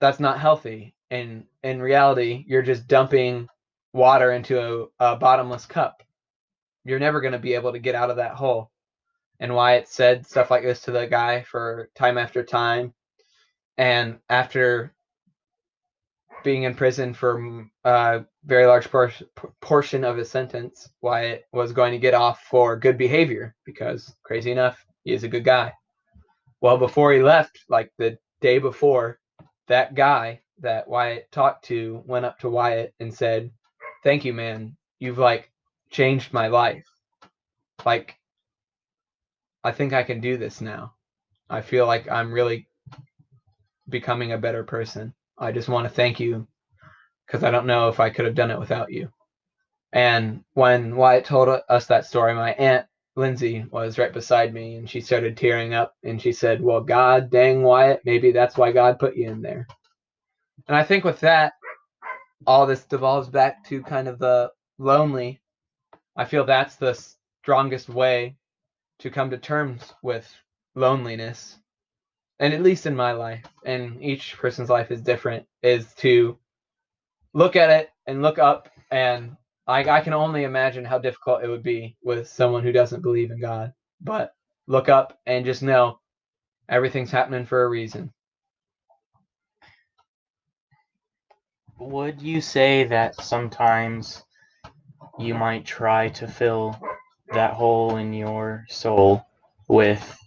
That's 0.00 0.20
not 0.20 0.38
healthy. 0.38 0.94
And 1.10 1.44
in 1.64 1.82
reality, 1.82 2.44
you're 2.46 2.62
just 2.62 2.86
dumping 2.86 3.48
water 3.92 4.30
into 4.30 4.60
a, 4.60 5.14
a 5.14 5.16
bottomless 5.16 5.66
cup. 5.66 6.04
You're 6.84 7.00
never 7.00 7.20
going 7.20 7.32
to 7.32 7.38
be 7.40 7.54
able 7.54 7.72
to 7.72 7.80
get 7.80 7.96
out 7.96 8.10
of 8.10 8.16
that 8.16 8.34
hole. 8.34 8.70
And 9.40 9.52
Wyatt 9.52 9.88
said 9.88 10.24
stuff 10.24 10.52
like 10.52 10.62
this 10.62 10.82
to 10.82 10.92
the 10.92 11.08
guy 11.08 11.42
for 11.42 11.90
time 11.96 12.16
after 12.16 12.44
time 12.44 12.94
and 13.76 14.18
after 14.30 14.94
being 16.44 16.62
in 16.64 16.74
prison 16.74 17.14
for 17.14 17.38
mm, 17.38 17.68
a 17.84 18.24
very 18.44 18.66
large 18.66 18.90
por- 18.90 19.12
portion 19.60 20.04
of 20.04 20.16
his 20.16 20.30
sentence, 20.30 20.88
Wyatt 21.00 21.46
was 21.52 21.72
going 21.72 21.92
to 21.92 21.98
get 21.98 22.14
off 22.14 22.42
for 22.44 22.76
good 22.76 22.98
behavior 22.98 23.54
because, 23.64 24.14
crazy 24.22 24.52
enough, 24.52 24.84
he 25.04 25.12
is 25.12 25.24
a 25.24 25.28
good 25.28 25.44
guy. 25.44 25.72
Well, 26.60 26.78
before 26.78 27.12
he 27.12 27.22
left, 27.22 27.60
like 27.68 27.92
the 27.98 28.18
day 28.40 28.58
before, 28.58 29.18
that 29.68 29.94
guy 29.94 30.40
that 30.60 30.88
Wyatt 30.88 31.30
talked 31.30 31.64
to 31.66 32.02
went 32.06 32.24
up 32.24 32.38
to 32.40 32.50
Wyatt 32.50 32.94
and 33.00 33.12
said, 33.12 33.50
Thank 34.02 34.24
you, 34.24 34.32
man. 34.32 34.76
You've 34.98 35.18
like 35.18 35.50
changed 35.90 36.32
my 36.32 36.48
life. 36.48 36.84
Like, 37.84 38.16
I 39.64 39.72
think 39.72 39.92
I 39.92 40.02
can 40.02 40.20
do 40.20 40.36
this 40.36 40.60
now. 40.60 40.94
I 41.50 41.60
feel 41.60 41.86
like 41.86 42.10
I'm 42.10 42.32
really 42.32 42.68
becoming 43.88 44.32
a 44.32 44.38
better 44.38 44.64
person. 44.64 45.14
I 45.38 45.52
just 45.52 45.68
want 45.68 45.86
to 45.86 45.94
thank 45.94 46.20
you 46.20 46.46
because 47.26 47.44
I 47.44 47.50
don't 47.50 47.66
know 47.66 47.88
if 47.88 48.00
I 48.00 48.10
could 48.10 48.24
have 48.24 48.34
done 48.34 48.50
it 48.50 48.58
without 48.58 48.90
you. 48.92 49.10
And 49.92 50.44
when 50.54 50.96
Wyatt 50.96 51.24
told 51.24 51.48
us 51.68 51.86
that 51.86 52.06
story, 52.06 52.34
my 52.34 52.52
aunt 52.52 52.86
Lindsay 53.16 53.64
was 53.70 53.98
right 53.98 54.12
beside 54.12 54.54
me 54.54 54.76
and 54.76 54.88
she 54.88 55.00
started 55.00 55.36
tearing 55.36 55.74
up 55.74 55.94
and 56.04 56.20
she 56.20 56.32
said, 56.32 56.62
Well, 56.62 56.80
God 56.80 57.30
dang 57.30 57.62
Wyatt, 57.62 58.02
maybe 58.04 58.32
that's 58.32 58.56
why 58.56 58.72
God 58.72 58.98
put 58.98 59.16
you 59.16 59.28
in 59.28 59.42
there. 59.42 59.66
And 60.68 60.76
I 60.76 60.84
think 60.84 61.04
with 61.04 61.20
that, 61.20 61.54
all 62.46 62.66
this 62.66 62.84
devolves 62.84 63.28
back 63.28 63.64
to 63.68 63.82
kind 63.82 64.08
of 64.08 64.18
the 64.18 64.52
lonely. 64.78 65.40
I 66.16 66.24
feel 66.24 66.44
that's 66.44 66.76
the 66.76 66.94
strongest 67.42 67.88
way 67.88 68.36
to 69.00 69.10
come 69.10 69.30
to 69.30 69.38
terms 69.38 69.94
with 70.02 70.32
loneliness 70.74 71.56
and 72.40 72.54
at 72.54 72.62
least 72.62 72.86
in 72.86 72.94
my 72.94 73.12
life, 73.12 73.44
and 73.64 74.02
each 74.02 74.36
person's 74.36 74.70
life 74.70 74.90
is 74.90 75.00
different, 75.00 75.46
is 75.62 75.92
to 75.94 76.38
look 77.32 77.56
at 77.56 77.70
it 77.70 77.90
and 78.06 78.22
look 78.22 78.38
up. 78.38 78.68
And 78.90 79.36
I, 79.66 79.84
I 79.88 80.00
can 80.00 80.12
only 80.12 80.44
imagine 80.44 80.84
how 80.84 80.98
difficult 80.98 81.42
it 81.42 81.48
would 81.48 81.62
be 81.62 81.96
with 82.02 82.28
someone 82.28 82.62
who 82.62 82.72
doesn't 82.72 83.02
believe 83.02 83.30
in 83.30 83.40
God. 83.40 83.72
But 84.00 84.34
look 84.66 84.88
up 84.88 85.18
and 85.26 85.44
just 85.44 85.62
know 85.62 85.98
everything's 86.68 87.10
happening 87.10 87.46
for 87.46 87.64
a 87.64 87.68
reason. 87.68 88.12
Would 91.78 92.20
you 92.20 92.40
say 92.40 92.84
that 92.84 93.20
sometimes 93.20 94.22
you 95.18 95.34
might 95.34 95.64
try 95.64 96.08
to 96.10 96.26
fill 96.26 96.76
that 97.32 97.52
hole 97.54 97.96
in 97.96 98.12
your 98.12 98.64
soul 98.68 99.24
with 99.68 100.18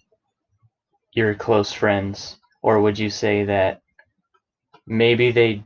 your 1.13 1.33
close 1.35 1.71
friends, 1.71 2.37
or 2.61 2.79
would 2.81 2.97
you 2.97 3.09
say 3.09 3.45
that 3.45 3.81
maybe 4.85 5.31
they 5.31 5.63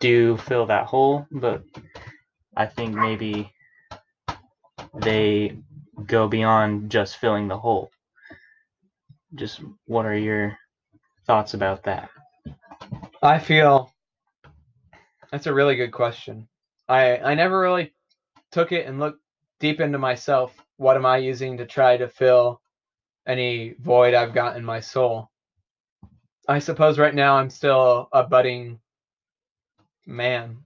do 0.00 0.36
fill 0.36 0.66
that 0.66 0.86
hole, 0.86 1.26
but 1.30 1.62
I 2.56 2.66
think 2.66 2.94
maybe 2.94 3.52
they 4.94 5.56
go 6.06 6.28
beyond 6.28 6.90
just 6.90 7.16
filling 7.16 7.48
the 7.48 7.58
hole? 7.58 7.90
Just 9.34 9.60
what 9.86 10.06
are 10.06 10.16
your 10.16 10.58
thoughts 11.26 11.54
about 11.54 11.84
that? 11.84 12.08
I 13.22 13.38
feel 13.38 13.92
that's 15.30 15.46
a 15.46 15.54
really 15.54 15.76
good 15.76 15.92
question. 15.92 16.48
I 16.88 17.18
I 17.18 17.34
never 17.34 17.58
really 17.58 17.92
took 18.52 18.72
it 18.72 18.86
and 18.86 19.00
looked 19.00 19.20
deep 19.58 19.80
into 19.80 19.98
myself. 19.98 20.54
What 20.76 20.96
am 20.96 21.06
I 21.06 21.16
using 21.18 21.56
to 21.58 21.66
try 21.66 21.96
to 21.96 22.08
fill 22.08 22.60
any 23.26 23.74
void 23.80 24.14
I've 24.14 24.34
got 24.34 24.56
in 24.56 24.64
my 24.64 24.80
soul. 24.80 25.30
I 26.48 26.60
suppose 26.60 26.98
right 26.98 27.14
now 27.14 27.36
I'm 27.36 27.50
still 27.50 28.08
a 28.12 28.22
budding 28.22 28.78
man, 30.06 30.58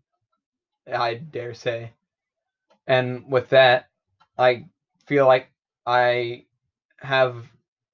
I 0.92 1.14
dare 1.14 1.54
say. 1.54 1.92
And 2.86 3.30
with 3.30 3.48
that, 3.50 3.88
I 4.36 4.66
feel 5.06 5.26
like 5.26 5.50
I 5.86 6.44
have 6.98 7.46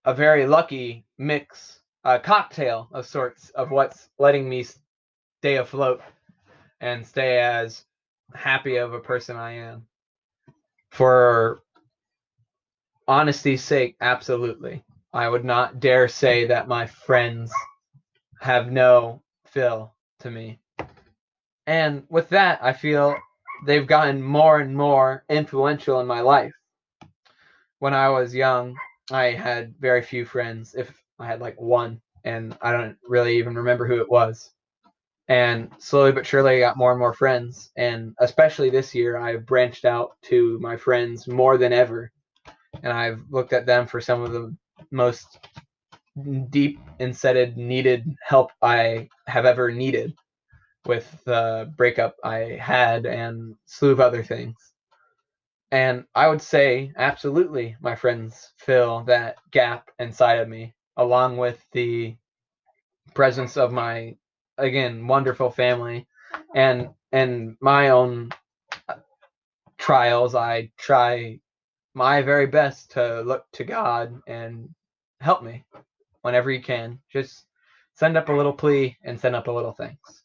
a 0.05 0.15
very 0.15 0.47
lucky 0.47 1.05
mix, 1.19 1.81
a 2.03 2.19
cocktail 2.19 2.89
of 2.93 3.07
sorts 3.07 3.51
of 3.51 3.71
what's 3.71 4.09
letting 4.19 4.49
me 4.49 4.65
stay 5.41 5.57
afloat 5.57 6.03
and 6.81 7.07
stay 7.07 7.39
as 7.39 7.85
happy 8.35 8.77
of 8.77 8.93
a 8.93 9.01
person 9.01 9.37
I 9.37 9.53
am. 9.53 9.87
For 10.91 11.63
honesty's 13.09 13.63
sake, 13.63 13.97
absolutely. 14.01 14.85
I 15.13 15.29
would 15.29 15.45
not 15.45 15.81
dare 15.81 16.09
say 16.09 16.47
that 16.47 16.69
my 16.69 16.87
friends 16.87 17.53
have 18.41 18.71
no 18.71 19.23
fill 19.47 19.95
to 20.21 20.31
me. 20.31 20.59
And 21.67 22.05
with 22.09 22.29
that, 22.31 22.61
I 22.63 22.73
feel 22.73 23.17
they've 23.65 23.87
gotten 23.87 24.23
more 24.23 24.61
and 24.61 24.77
more 24.77 25.25
influential 25.29 26.01
in 26.01 26.07
my 26.07 26.21
life. 26.21 26.53
When 27.79 27.95
I 27.95 28.09
was 28.09 28.35
young, 28.35 28.77
I 29.11 29.33
had 29.33 29.75
very 29.79 30.03
few 30.03 30.25
friends, 30.25 30.75
if 30.75 30.93
I 31.19 31.27
had 31.27 31.41
like 31.41 31.61
one, 31.61 32.01
and 32.25 32.57
I 32.61 32.73
don't 32.73 32.97
really 33.07 33.39
even 33.39 33.55
remember 33.55 33.87
who 33.87 34.01
it 34.01 34.11
was. 34.11 34.51
And 35.29 35.71
slowly 35.79 36.13
but 36.13 36.27
surely, 36.27 36.57
I 36.57 36.61
got 36.61 36.77
more 36.77 36.93
and 36.93 37.01
more 37.01 37.13
friends. 37.15 37.71
And 37.77 38.15
especially 38.21 38.71
this 38.71 38.95
year, 38.95 39.17
I've 39.17 39.47
branched 39.47 39.85
out 39.85 40.13
to 40.27 40.59
my 40.61 40.77
friends 40.77 41.27
more 41.27 41.59
than 41.59 41.73
ever. 41.73 42.13
And 42.83 42.93
I've 42.93 43.21
looked 43.31 43.53
at 43.53 43.67
them 43.67 43.87
for 43.87 44.01
some 44.01 44.23
of 44.23 44.33
the 44.33 44.57
most 44.91 45.39
deep 46.51 46.81
insetted 47.01 47.57
needed 47.57 48.17
help 48.23 48.51
I 48.63 49.09
have 49.27 49.45
ever 49.45 49.71
needed 49.71 50.15
with 50.87 51.07
the 51.25 51.73
breakup 51.77 52.17
I 52.25 52.59
had 52.61 53.07
and 53.07 53.57
slew 53.67 53.93
of 53.93 54.01
other 54.01 54.23
things. 54.23 54.57
And 55.73 56.05
I 56.15 56.29
would 56.29 56.43
say 56.43 56.93
absolutely 56.97 57.77
my 57.81 57.97
friends 57.97 58.53
fill 58.59 59.05
that 59.05 59.37
gap 59.51 59.91
inside 59.99 60.39
of 60.39 60.49
me, 60.49 60.75
along 60.97 61.37
with 61.37 61.65
the 61.73 62.17
presence 63.15 63.57
of 63.57 63.73
my 63.73 64.15
again 64.59 65.07
wonderful 65.07 65.51
family 65.51 66.07
and 66.55 66.89
and 67.13 67.57
my 67.61 67.91
own 67.91 68.31
trials 69.79 70.35
i 70.35 70.71
try 70.79 71.39
my 71.97 72.21
very 72.21 72.47
best 72.47 72.91
to 72.91 73.23
look 73.23 73.47
to 73.53 73.65
god 73.65 74.21
and 74.27 74.69
help 75.19 75.43
me 75.43 75.65
whenever 76.21 76.51
you 76.51 76.63
can. 76.63 76.99
Just 77.11 77.47
send 77.95 78.19
up 78.19 78.29
a 78.29 78.33
little 78.33 78.53
plea 78.53 78.99
and 79.03 79.19
send 79.19 79.35
up 79.35 79.49
a 79.49 79.51
little 79.51 79.73
thanks. 79.73 80.23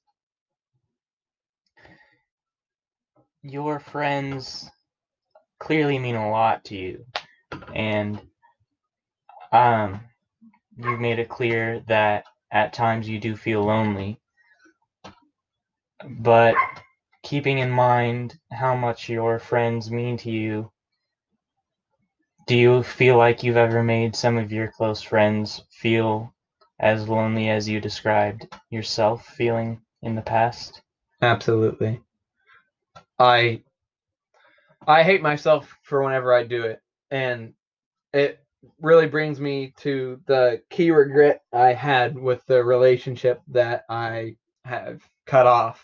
Your 3.42 3.80
friends 3.80 4.70
clearly 5.60 5.98
mean 5.98 6.16
a 6.16 6.30
lot 6.30 6.66
to 6.66 6.76
you. 6.76 7.06
And 7.74 8.20
um 9.54 10.02
you 10.78 10.98
made 10.98 11.20
it 11.20 11.30
clear 11.30 11.86
that 11.88 12.26
at 12.52 12.74
times 12.74 13.08
you 13.08 13.18
do 13.18 13.38
feel 13.38 13.64
lonely. 13.64 14.20
But 16.06 16.56
keeping 17.24 17.60
in 17.60 17.72
mind 17.72 18.38
how 18.52 18.76
much 18.76 19.08
your 19.08 19.40
friends 19.40 19.90
mean 19.90 20.18
to 20.18 20.32
you, 20.32 20.70
do 22.52 22.58
you 22.58 22.84
feel 22.84 23.16
like 23.16 23.44
you've 23.44 23.56
ever 23.56 23.82
made 23.82 24.14
some 24.14 24.38
of 24.38 24.52
your 24.52 24.68
close 24.68 25.02
friends 25.02 25.64
feel 25.70 26.34
as 26.82 27.08
lonely 27.08 27.48
as 27.48 27.70
you 27.70 27.80
described 27.80 28.46
yourself 28.70 29.26
feeling 29.26 29.80
in 30.02 30.16
the 30.16 30.22
past? 30.22 30.82
Absolutely. 31.22 32.02
I 33.18 33.64
I 34.86 35.04
hate 35.04 35.22
myself 35.22 35.74
for 35.84 36.04
whenever 36.04 36.34
I 36.34 36.44
do 36.44 36.64
it 36.64 36.82
and 37.10 37.54
it 38.12 38.44
really 38.82 39.08
brings 39.08 39.40
me 39.40 39.74
to 39.78 40.20
the 40.26 40.62
key 40.70 40.92
regret 40.92 41.44
I 41.54 41.72
had 41.72 42.18
with 42.18 42.46
the 42.48 42.62
relationship 42.62 43.42
that 43.48 43.86
I 43.88 44.36
have 44.66 45.02
cut 45.26 45.48
off 45.48 45.82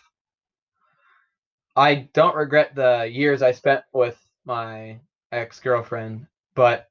I 1.74 2.10
don't 2.12 2.36
regret 2.36 2.74
the 2.74 3.08
years 3.10 3.40
I 3.40 3.52
spent 3.52 3.84
with 3.94 4.18
my 4.44 5.00
ex 5.32 5.60
girlfriend, 5.60 6.26
but 6.58 6.88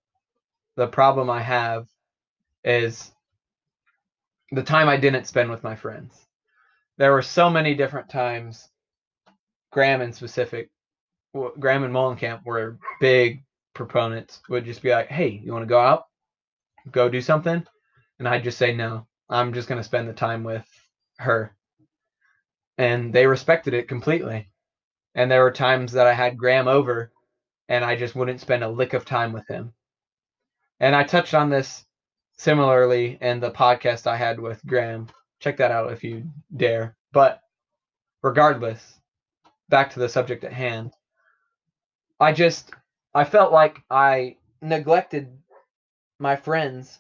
the 0.78 0.88
problem 0.88 1.30
I 1.30 1.42
have 1.42 1.90
is 2.64 3.12
the 4.54 4.64
time 4.64 4.88
I 4.88 4.96
didn't 4.96 5.28
spend 5.28 5.52
with 5.52 5.62
my 5.62 5.76
friends. 5.76 6.18
There 6.98 7.12
were 7.12 7.22
so 7.22 7.50
many 7.50 7.76
different 7.76 8.08
times, 8.08 8.70
Graham 9.74 10.00
in 10.00 10.14
specific, 10.14 10.70
Graham 11.60 11.84
and 11.84 11.94
Mollenkamp 11.94 12.46
were 12.46 12.80
big 13.02 13.44
proponents, 13.74 14.40
would 14.48 14.64
just 14.64 14.82
be 14.82 14.92
like, 14.92 15.10
hey, 15.10 15.42
you 15.44 15.52
want 15.52 15.64
to 15.64 15.68
go 15.70 15.82
out? 15.82 16.06
Go 16.90 17.10
do 17.10 17.20
something? 17.20 17.62
And 18.20 18.26
I'd 18.26 18.46
just 18.46 18.58
say, 18.58 18.74
no, 18.74 19.06
I'm 19.30 19.52
just 19.52 19.68
going 19.68 19.82
to 19.82 19.84
spend 19.84 20.08
the 20.08 20.14
time 20.14 20.46
with 20.46 20.66
her. 21.18 21.54
And 22.78 23.12
they 23.12 23.28
respected 23.28 23.74
it 23.74 23.90
completely. 23.90 24.50
And 25.14 25.30
there 25.30 25.44
were 25.44 25.52
times 25.52 25.92
that 25.92 26.08
I 26.08 26.14
had 26.14 26.38
Graham 26.38 26.70
over 26.70 27.12
and 27.70 27.84
I 27.84 27.96
just 27.96 28.16
wouldn't 28.16 28.42
spend 28.42 28.64
a 28.64 28.70
lick 28.70 28.94
of 28.94 29.06
time 29.06 29.34
with 29.34 29.48
him. 29.48 29.74
And 30.80 30.96
I 30.96 31.04
touched 31.04 31.34
on 31.34 31.50
this 31.50 31.86
similarly 32.38 33.18
in 33.20 33.40
the 33.40 33.52
podcast 33.52 34.08
I 34.08 34.16
had 34.16 34.40
with 34.40 34.66
Graham. 34.66 35.08
Check 35.40 35.58
that 35.58 35.72
out 35.72 35.92
if 35.92 36.04
you 36.04 36.24
dare. 36.56 36.96
But 37.12 37.42
regardless, 38.22 39.00
back 39.70 39.92
to 39.92 40.00
the 40.00 40.10
subject 40.10 40.44
at 40.44 40.54
hand. 40.54 40.94
I 42.20 42.32
just 42.34 42.72
I 43.14 43.24
felt 43.24 43.52
like 43.52 43.82
I 43.90 44.38
neglected 44.62 45.28
my 46.20 46.36
friends 46.36 47.00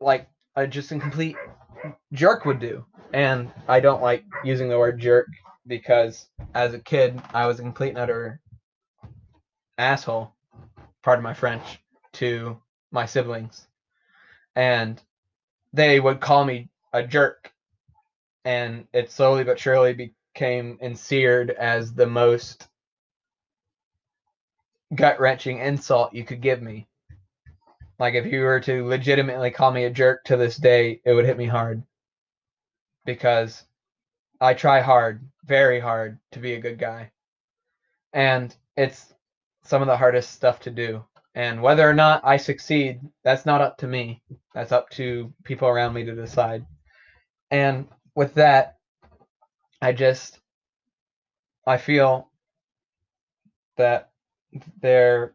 like 0.00 0.28
I 0.56 0.66
just 0.66 0.92
a 0.92 0.98
complete 0.98 1.36
jerk 2.12 2.44
would 2.44 2.60
do. 2.60 2.84
And 3.12 3.50
I 3.66 3.80
don't 3.80 4.02
like 4.02 4.24
using 4.44 4.68
the 4.68 4.78
word 4.78 5.00
jerk 5.00 5.28
because 5.66 6.26
as 6.54 6.74
a 6.74 6.78
kid, 6.78 7.20
I 7.32 7.46
was 7.46 7.58
a 7.58 7.62
complete 7.62 7.90
and 7.90 7.98
utter 7.98 8.40
asshole, 9.78 10.34
pardon 11.02 11.22
my 11.22 11.34
French, 11.34 11.80
to 12.14 12.60
my 12.90 13.06
siblings. 13.06 13.66
And 14.54 15.00
they 15.72 16.00
would 16.00 16.20
call 16.20 16.44
me 16.44 16.68
a 16.92 17.02
jerk. 17.02 17.52
And 18.44 18.86
it 18.92 19.12
slowly 19.12 19.44
but 19.44 19.58
surely 19.58 20.12
became 20.34 20.78
enseared 20.82 21.50
as 21.50 21.94
the 21.94 22.06
most 22.06 22.68
gut 24.94 25.20
wrenching 25.20 25.58
insult 25.58 26.14
you 26.14 26.24
could 26.24 26.40
give 26.40 26.62
me. 26.62 26.86
Like 27.98 28.14
if 28.14 28.26
you 28.26 28.42
were 28.42 28.60
to 28.60 28.86
legitimately 28.86 29.50
call 29.50 29.70
me 29.70 29.84
a 29.84 29.90
jerk 29.90 30.24
to 30.24 30.36
this 30.36 30.56
day, 30.56 31.00
it 31.04 31.12
would 31.12 31.26
hit 31.26 31.36
me 31.36 31.46
hard. 31.46 31.82
Because 33.04 33.64
I 34.40 34.54
try 34.54 34.80
hard, 34.80 35.20
very 35.44 35.80
hard, 35.80 36.18
to 36.32 36.38
be 36.38 36.54
a 36.54 36.60
good 36.60 36.78
guy. 36.78 37.10
And 38.12 38.54
it's 38.76 39.12
some 39.68 39.82
of 39.82 39.88
the 39.88 39.96
hardest 39.96 40.30
stuff 40.30 40.60
to 40.60 40.70
do. 40.70 41.04
And 41.34 41.60
whether 41.62 41.88
or 41.88 41.92
not 41.92 42.22
I 42.24 42.38
succeed, 42.38 43.00
that's 43.22 43.44
not 43.44 43.60
up 43.60 43.76
to 43.78 43.86
me. 43.86 44.22
That's 44.54 44.72
up 44.72 44.88
to 44.90 45.32
people 45.44 45.68
around 45.68 45.92
me 45.92 46.04
to 46.04 46.14
decide. 46.14 46.64
And 47.50 47.86
with 48.14 48.34
that, 48.34 48.78
I 49.80 49.92
just 49.92 50.40
I 51.66 51.76
feel 51.76 52.30
that 53.76 54.10
there 54.80 55.34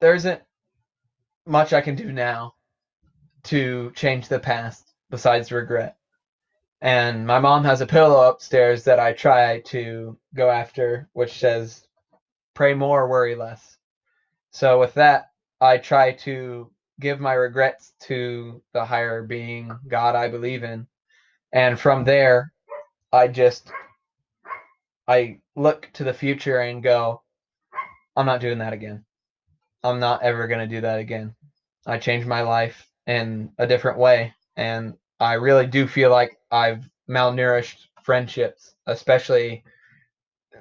there 0.00 0.14
isn't 0.14 0.42
much 1.46 1.72
I 1.72 1.80
can 1.80 1.94
do 1.94 2.12
now 2.12 2.54
to 3.44 3.90
change 3.96 4.28
the 4.28 4.38
past 4.38 4.92
besides 5.08 5.50
regret. 5.50 5.96
And 6.80 7.26
my 7.26 7.38
mom 7.38 7.64
has 7.64 7.80
a 7.80 7.86
pillow 7.86 8.28
upstairs 8.28 8.84
that 8.84 8.98
I 8.98 9.12
try 9.12 9.60
to 9.66 10.16
go 10.34 10.48
after, 10.50 11.08
which 11.12 11.38
says, 11.38 11.86
pray 12.54 12.74
more, 12.74 13.08
worry 13.08 13.34
less. 13.34 13.76
So 14.52 14.80
with 14.80 14.94
that, 14.94 15.30
I 15.60 15.78
try 15.78 16.12
to 16.12 16.70
give 16.98 17.20
my 17.20 17.34
regrets 17.34 17.92
to 18.00 18.62
the 18.72 18.84
higher 18.84 19.22
being, 19.22 19.78
God 19.88 20.14
I 20.14 20.28
believe 20.28 20.64
in. 20.64 20.86
And 21.52 21.78
from 21.78 22.04
there, 22.04 22.52
I 23.12 23.28
just 23.28 23.70
I 25.08 25.40
look 25.56 25.90
to 25.94 26.04
the 26.04 26.14
future 26.14 26.60
and 26.60 26.82
go, 26.82 27.22
I'm 28.16 28.26
not 28.26 28.40
doing 28.40 28.58
that 28.58 28.72
again. 28.72 29.04
I'm 29.82 29.98
not 29.98 30.22
ever 30.22 30.46
going 30.46 30.60
to 30.60 30.74
do 30.74 30.82
that 30.82 31.00
again. 31.00 31.34
I 31.86 31.98
changed 31.98 32.28
my 32.28 32.42
life 32.42 32.88
in 33.06 33.50
a 33.58 33.66
different 33.66 33.98
way 33.98 34.34
and 34.56 34.94
I 35.20 35.34
really 35.34 35.66
do 35.66 35.86
feel 35.86 36.10
like 36.10 36.38
I've 36.50 36.88
malnourished 37.08 37.76
friendships, 38.02 38.74
especially 38.86 39.62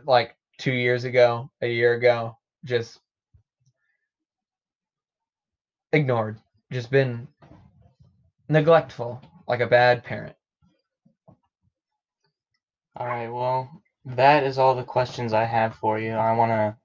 like 0.06 0.36
two 0.58 0.74
years 0.74 1.06
ago, 1.06 1.50
a 1.62 1.68
year 1.68 1.94
ago, 1.94 2.38
just 2.66 3.00
ignored, 5.94 6.38
just 6.72 6.92
been 6.92 7.28
neglectful, 8.50 9.22
like 9.48 9.62
a 9.62 9.68
bad 9.68 10.04
parent. 10.04 10.36
All 12.98 13.08
right, 13.08 13.30
well, 13.30 13.82
that 14.06 14.44
is 14.44 14.58
all 14.58 14.76
the 14.76 14.84
questions 14.84 15.32
I 15.32 15.46
have 15.46 15.76
for 15.76 15.98
you. 15.98 16.12
I 16.12 16.36
want 16.36 16.52
to 16.52 16.76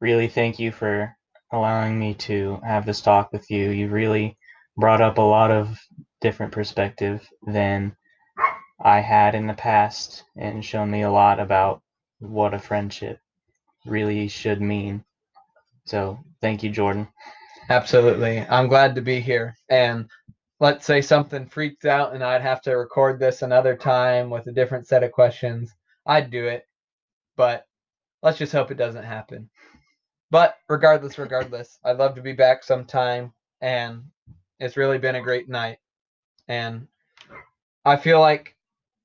really 0.00 0.28
thank 0.28 0.60
you 0.60 0.70
for 0.70 1.16
allowing 1.52 1.98
me 1.98 2.14
to 2.14 2.60
have 2.64 2.86
this 2.86 3.00
talk 3.00 3.32
with 3.32 3.50
you. 3.50 3.70
You 3.70 3.88
really 3.88 4.38
brought 4.76 5.00
up 5.00 5.18
a 5.18 5.22
lot 5.22 5.50
of 5.50 5.76
different 6.20 6.52
perspective 6.52 7.26
than 7.46 7.96
I 8.80 9.00
had 9.00 9.34
in 9.34 9.46
the 9.46 9.54
past 9.54 10.24
and 10.36 10.64
shown 10.64 10.90
me 10.90 11.02
a 11.02 11.10
lot 11.10 11.40
about 11.40 11.82
what 12.18 12.54
a 12.54 12.58
friendship 12.58 13.20
really 13.84 14.28
should 14.28 14.60
mean. 14.60 15.04
So, 15.84 16.18
thank 16.40 16.62
you, 16.62 16.70
Jordan. 16.70 17.08
Absolutely. 17.68 18.40
I'm 18.48 18.68
glad 18.68 18.94
to 18.94 19.00
be 19.00 19.20
here. 19.20 19.56
And 19.68 20.08
let's 20.60 20.86
say 20.86 21.00
something 21.00 21.46
freaks 21.46 21.84
out 21.84 22.14
and 22.14 22.22
I'd 22.24 22.42
have 22.42 22.62
to 22.62 22.76
record 22.76 23.18
this 23.18 23.42
another 23.42 23.76
time 23.76 24.30
with 24.30 24.46
a 24.46 24.52
different 24.52 24.86
set 24.86 25.02
of 25.02 25.12
questions, 25.12 25.74
I'd 26.06 26.30
do 26.30 26.46
it. 26.46 26.66
But 27.36 27.66
let's 28.22 28.38
just 28.38 28.52
hope 28.52 28.70
it 28.70 28.78
doesn't 28.78 29.04
happen. 29.04 29.50
But 30.30 30.56
regardless, 30.68 31.18
regardless, 31.18 31.78
I'd 31.84 31.98
love 31.98 32.14
to 32.16 32.22
be 32.22 32.32
back 32.32 32.64
sometime 32.64 33.32
and 33.60 34.02
it's 34.58 34.76
really 34.76 34.98
been 34.98 35.16
a 35.16 35.22
great 35.22 35.48
night. 35.48 35.78
And 36.48 36.88
I 37.84 37.96
feel 37.96 38.20
like 38.20 38.56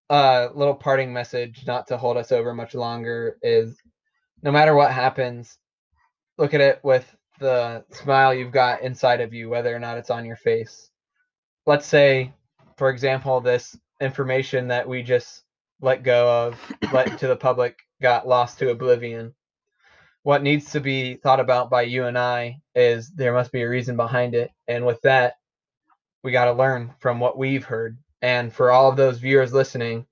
a 0.10 0.50
little 0.54 0.76
parting 0.76 1.14
message, 1.14 1.64
not 1.66 1.88
to 1.88 1.98
hold 1.98 2.18
us 2.18 2.32
over 2.32 2.54
much 2.54 2.76
longer, 2.76 3.38
is 3.42 3.78
no 4.44 4.52
matter 4.52 4.76
what 4.76 4.92
happens, 4.92 5.58
look 6.38 6.54
at 6.54 6.62
it 6.62 6.80
with 6.84 7.16
the 7.40 7.84
smile 7.92 8.34
you've 8.34 8.52
got 8.52 8.82
inside 8.82 9.22
of 9.22 9.34
you, 9.34 9.50
whether 9.50 9.76
or 9.76 9.80
not 9.80 9.98
it's 9.98 10.10
on 10.10 10.26
your 10.26 10.36
face. 10.36 10.90
Let's 11.66 11.86
say, 11.86 12.34
for 12.78 12.90
example, 12.90 13.40
this 13.42 13.78
information 14.00 14.68
that 14.68 14.88
we 14.88 15.04
just 15.04 15.44
let 15.82 16.04
go 16.04 16.48
of, 16.48 16.74
let 16.92 17.18
to 17.20 17.28
the 17.28 17.36
public, 17.36 17.80
got 18.02 18.28
lost 18.28 18.60
to 18.60 18.70
oblivion. 18.72 19.34
What 20.24 20.44
needs 20.44 20.72
to 20.72 20.80
be 20.80 21.16
thought 21.16 21.40
about 21.40 21.70
by 21.70 21.84
you 21.84 22.06
and 22.06 22.18
I 22.18 22.62
is 22.76 23.10
there 23.12 23.34
must 23.34 23.52
be 23.52 23.62
a 23.64 23.70
reason 23.70 23.96
behind 23.96 24.36
it. 24.36 24.52
And 24.68 24.86
with 24.86 25.02
that, 25.02 25.36
we 26.24 26.32
got 26.32 26.46
to 26.46 26.54
learn 26.54 26.94
from 27.00 27.20
what 27.20 27.38
we've 27.38 27.66
heard. 27.66 27.98
And 28.22 28.54
for 28.54 28.72
all 28.72 28.90
of 28.90 28.98
those 28.98 29.18
viewers 29.18 29.54
listening, 29.54 30.06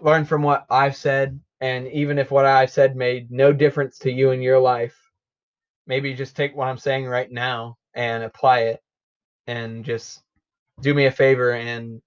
learn 0.00 0.24
from 0.24 0.42
what 0.42 0.66
I've 0.68 0.96
said. 0.96 1.40
And 1.60 1.88
even 1.88 2.18
if 2.18 2.30
what 2.30 2.44
I've 2.44 2.70
said 2.70 2.96
made 2.96 3.30
no 3.30 3.52
difference 3.52 3.98
to 4.00 4.12
you 4.12 4.32
in 4.32 4.42
your 4.42 4.58
life, 4.58 4.96
maybe 5.86 6.14
just 6.14 6.36
take 6.36 6.54
what 6.54 6.68
I'm 6.68 6.78
saying 6.78 7.06
right 7.06 7.30
now 7.30 7.78
and 7.94 8.22
apply 8.22 8.60
it 8.60 8.80
and 9.46 9.84
just 9.84 10.22
do 10.82 10.92
me 10.92 11.06
a 11.06 11.10
favor 11.10 11.52
and 11.52 12.02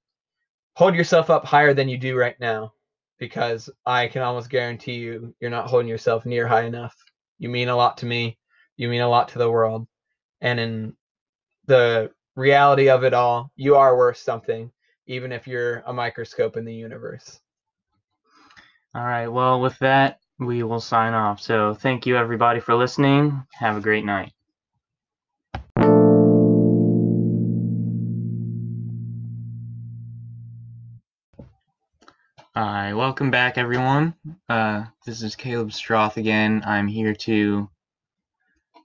hold 0.76 0.94
yourself 0.94 1.30
up 1.30 1.46
higher 1.46 1.74
than 1.74 1.90
you 1.90 1.98
do 1.98 2.16
right 2.16 2.40
now 2.40 2.74
because 3.18 3.70
I 3.86 4.08
can 4.08 4.22
almost 4.22 4.50
guarantee 4.50 4.96
you 4.96 5.36
you're 5.40 5.50
not 5.50 5.68
holding 5.68 5.90
yourself 5.90 6.26
near 6.26 6.48
high 6.48 6.64
enough. 6.64 6.96
You 7.40 7.50
mean 7.50 7.70
a 7.70 7.76
lot 7.76 7.98
to 7.98 8.06
me. 8.06 8.38
You 8.78 8.88
mean 8.88 9.02
a 9.02 9.10
lot 9.10 9.30
to 9.30 9.40
the 9.40 9.50
world. 9.50 9.88
And 10.42 10.60
in 10.60 10.94
the 11.66 12.12
reality 12.40 12.90
of 12.90 13.04
it 13.04 13.14
all, 13.14 13.52
you 13.56 13.76
are 13.76 13.98
worth 13.98 14.18
something, 14.18 14.72
even 15.06 15.32
if 15.32 15.46
you're 15.46 15.84
a 15.86 15.94
microscope 15.94 16.58
in 16.58 16.66
the 16.66 16.74
universe. 16.74 17.40
All 18.96 19.04
right. 19.04 19.28
Well, 19.28 19.62
with 19.62 19.78
that, 19.80 20.20
we 20.40 20.64
will 20.64 20.80
sign 20.80 21.14
off. 21.14 21.42
So 21.42 21.74
thank 21.74 22.08
you 22.08 22.16
everybody 22.16 22.60
for 22.60 22.74
listening. 22.76 23.44
Have 23.54 23.78
a 23.78 23.82
great 23.82 24.06
night. 24.06 24.32
Hi, 32.56 32.94
welcome 32.94 33.32
back 33.32 33.58
everyone. 33.58 34.16
Uh, 34.50 34.86
this 35.06 35.22
is 35.22 35.36
Caleb 35.36 35.70
Stroth 35.70 36.18
again. 36.18 36.64
I'm 36.66 36.88
here 36.88 37.14
to 37.14 37.70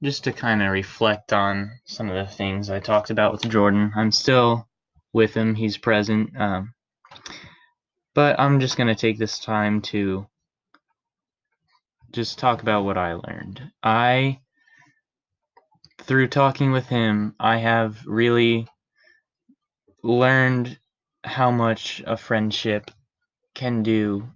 just 0.04 0.24
to 0.24 0.32
kind 0.32 0.62
of 0.62 0.70
reflect 0.70 1.32
on 1.32 1.70
some 1.86 2.10
of 2.10 2.14
the 2.14 2.30
things 2.30 2.68
I 2.68 2.78
talked 2.78 3.08
about 3.08 3.32
with 3.32 3.50
Jordan. 3.50 3.90
I'm 3.96 4.12
still 4.12 4.68
with 5.14 5.32
him, 5.32 5.54
he's 5.54 5.78
present. 5.78 6.38
Um, 6.38 6.74
but 8.14 8.38
I'm 8.38 8.60
just 8.60 8.76
going 8.76 8.88
to 8.88 8.94
take 8.94 9.16
this 9.16 9.38
time 9.38 9.80
to 9.82 10.26
just 12.12 12.38
talk 12.38 12.60
about 12.60 12.84
what 12.84 12.98
I 12.98 13.14
learned. 13.14 13.62
I, 13.82 14.40
through 16.02 16.28
talking 16.28 16.70
with 16.70 16.86
him, 16.86 17.34
I 17.40 17.56
have 17.56 18.04
really 18.04 18.68
learned 20.02 20.78
how 21.24 21.50
much 21.50 22.02
a 22.06 22.18
friendship 22.18 22.90
can 23.54 23.82
do 23.82 24.28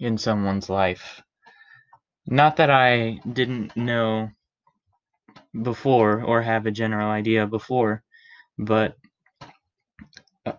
in 0.00 0.18
someone's 0.18 0.68
life. 0.68 1.22
Not 2.26 2.56
that 2.56 2.68
I 2.68 3.20
didn't 3.32 3.76
know 3.76 4.30
before 5.62 6.22
or 6.22 6.42
have 6.42 6.66
a 6.66 6.70
general 6.70 7.10
idea 7.10 7.46
before, 7.46 8.02
but 8.58 8.96
uh, 10.46 10.52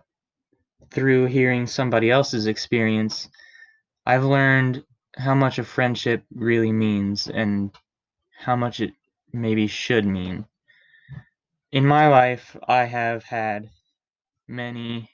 through 0.90 1.26
hearing 1.26 1.66
somebody 1.66 2.10
else's 2.10 2.46
experience, 2.46 3.28
I've 4.06 4.24
learned 4.24 4.84
how 5.16 5.34
much 5.34 5.58
a 5.58 5.64
friendship 5.64 6.24
really 6.34 6.72
means 6.72 7.28
and 7.28 7.70
how 8.38 8.56
much 8.56 8.80
it 8.80 8.92
maybe 9.32 9.66
should 9.66 10.06
mean. 10.06 10.46
In 11.72 11.86
my 11.86 12.08
life, 12.08 12.56
I 12.66 12.84
have 12.84 13.22
had 13.22 13.70
many, 14.48 15.10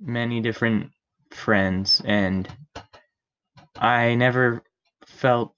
many 0.00 0.40
different 0.40 0.90
friends, 1.30 2.02
and 2.04 2.48
I 3.76 4.14
never 4.14 4.62
felt 5.06 5.54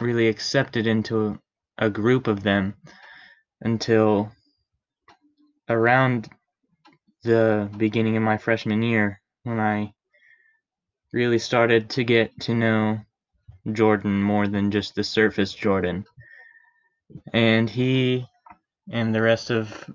really 0.00 0.28
accepted 0.28 0.86
into 0.86 1.38
a 1.78 1.90
group 1.90 2.26
of 2.26 2.42
them 2.42 2.74
until 3.60 4.30
around 5.68 6.28
the 7.22 7.68
beginning 7.76 8.16
of 8.16 8.22
my 8.22 8.36
freshman 8.36 8.82
year 8.82 9.20
when 9.42 9.58
I 9.58 9.92
really 11.12 11.38
started 11.38 11.90
to 11.90 12.04
get 12.04 12.38
to 12.40 12.54
know 12.54 13.00
Jordan 13.72 14.22
more 14.22 14.46
than 14.46 14.70
just 14.70 14.94
the 14.94 15.04
surface 15.04 15.52
Jordan. 15.52 16.04
And 17.32 17.68
he 17.68 18.26
and 18.90 19.14
the 19.14 19.22
rest 19.22 19.50
of 19.50 19.90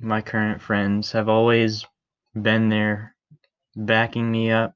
my 0.00 0.20
current 0.20 0.60
friends 0.60 1.12
have 1.12 1.28
always 1.28 1.84
been 2.34 2.68
there 2.68 3.14
backing 3.74 4.30
me 4.30 4.50
up, 4.50 4.74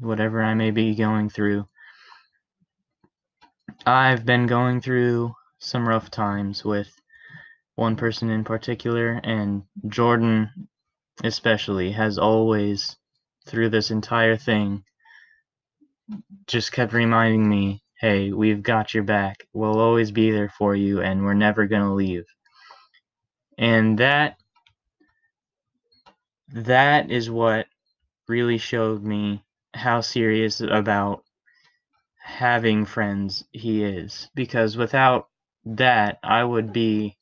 whatever 0.00 0.42
I 0.42 0.54
may 0.54 0.70
be 0.70 0.94
going 0.94 1.28
through. 1.28 1.66
I've 3.86 4.24
been 4.24 4.46
going 4.46 4.80
through 4.80 5.34
some 5.58 5.88
rough 5.88 6.10
times 6.10 6.64
with 6.64 6.88
one 7.74 7.96
person 7.96 8.30
in 8.30 8.44
particular, 8.44 9.20
and 9.22 9.62
Jordan 9.86 10.68
especially 11.24 11.92
has 11.92 12.18
always, 12.18 12.96
through 13.46 13.68
this 13.70 13.90
entire 13.90 14.36
thing, 14.36 14.84
just 16.46 16.72
kept 16.72 16.92
reminding 16.92 17.48
me 17.48 17.82
hey, 18.00 18.30
we've 18.32 18.62
got 18.62 18.94
your 18.94 19.02
back. 19.02 19.44
We'll 19.52 19.80
always 19.80 20.12
be 20.12 20.30
there 20.30 20.50
for 20.50 20.74
you, 20.74 21.02
and 21.02 21.24
we're 21.24 21.34
never 21.34 21.66
going 21.66 21.82
to 21.82 21.92
leave. 21.94 22.24
And 23.58 23.98
that 23.98 24.36
that 26.54 27.10
is 27.10 27.28
what 27.28 27.66
really 28.28 28.58
showed 28.58 29.02
me 29.02 29.42
how 29.74 30.00
serious 30.00 30.60
about 30.60 31.24
having 32.22 32.84
friends 32.84 33.44
he 33.52 33.82
is 33.82 34.28
because 34.34 34.76
without 34.76 35.28
that 35.76 36.18
I 36.22 36.42
would 36.42 36.72
be 36.72 37.16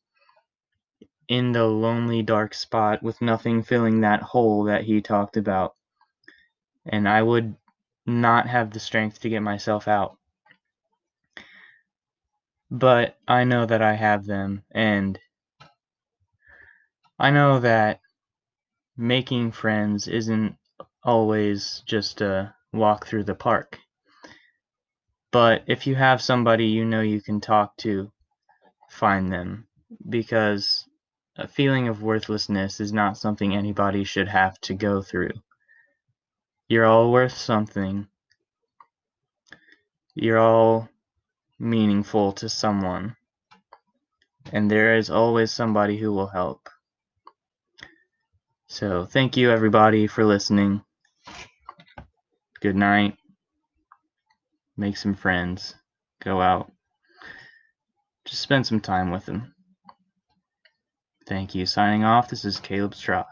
in 1.28 1.52
the 1.52 1.64
lonely 1.64 2.22
dark 2.22 2.54
spot 2.54 3.02
with 3.02 3.20
nothing 3.20 3.62
filling 3.62 4.00
that 4.00 4.22
hole 4.22 4.64
that 4.64 4.84
he 4.84 5.00
talked 5.00 5.36
about 5.36 5.74
and 6.86 7.08
I 7.08 7.22
would 7.22 7.56
not 8.06 8.46
have 8.46 8.70
the 8.70 8.78
strength 8.78 9.20
to 9.20 9.28
get 9.28 9.40
myself 9.40 9.88
out 9.88 10.16
but 12.70 13.18
I 13.26 13.42
know 13.44 13.66
that 13.66 13.82
I 13.82 13.94
have 13.94 14.26
them 14.26 14.62
and 14.70 15.18
I 17.18 17.30
know 17.30 17.58
that 17.60 18.00
making 18.96 19.52
friends 19.52 20.06
isn't 20.06 20.56
always 21.02 21.82
just 21.86 22.20
a 22.20 22.54
walk 22.72 23.06
through 23.06 23.24
the 23.24 23.34
park. 23.34 23.78
But 25.32 25.64
if 25.66 25.86
you 25.86 25.94
have 25.94 26.22
somebody 26.22 26.66
you 26.66 26.84
know 26.84 27.00
you 27.00 27.20
can 27.20 27.40
talk 27.40 27.76
to, 27.78 28.12
find 28.96 29.30
them 29.30 29.66
because 30.08 30.88
a 31.36 31.46
feeling 31.46 31.88
of 31.88 32.02
worthlessness 32.02 32.80
is 32.80 32.92
not 32.92 33.18
something 33.18 33.54
anybody 33.54 34.04
should 34.04 34.28
have 34.28 34.58
to 34.62 34.74
go 34.74 35.02
through. 35.02 35.32
You're 36.68 36.86
all 36.86 37.12
worth 37.12 37.36
something. 37.36 38.08
You're 40.14 40.38
all 40.38 40.88
meaningful 41.58 42.32
to 42.32 42.48
someone. 42.48 43.16
And 44.52 44.70
there 44.70 44.96
is 44.96 45.10
always 45.10 45.52
somebody 45.52 45.98
who 45.98 46.12
will 46.12 46.28
help. 46.28 46.68
So, 48.68 49.04
thank 49.04 49.36
you 49.36 49.50
everybody 49.50 50.06
for 50.06 50.24
listening. 50.24 50.82
Good 52.60 52.76
night. 52.76 53.16
Make 54.76 54.96
some 54.96 55.14
friends. 55.14 55.74
Go 56.22 56.40
out. 56.40 56.72
Just 58.26 58.42
spend 58.42 58.66
some 58.66 58.80
time 58.80 59.10
with 59.10 59.24
them. 59.24 59.54
Thank 61.26 61.54
you. 61.54 61.64
Signing 61.64 62.04
off, 62.04 62.28
this 62.28 62.44
is 62.44 62.58
Caleb 62.58 62.94
Stroth. 62.94 63.24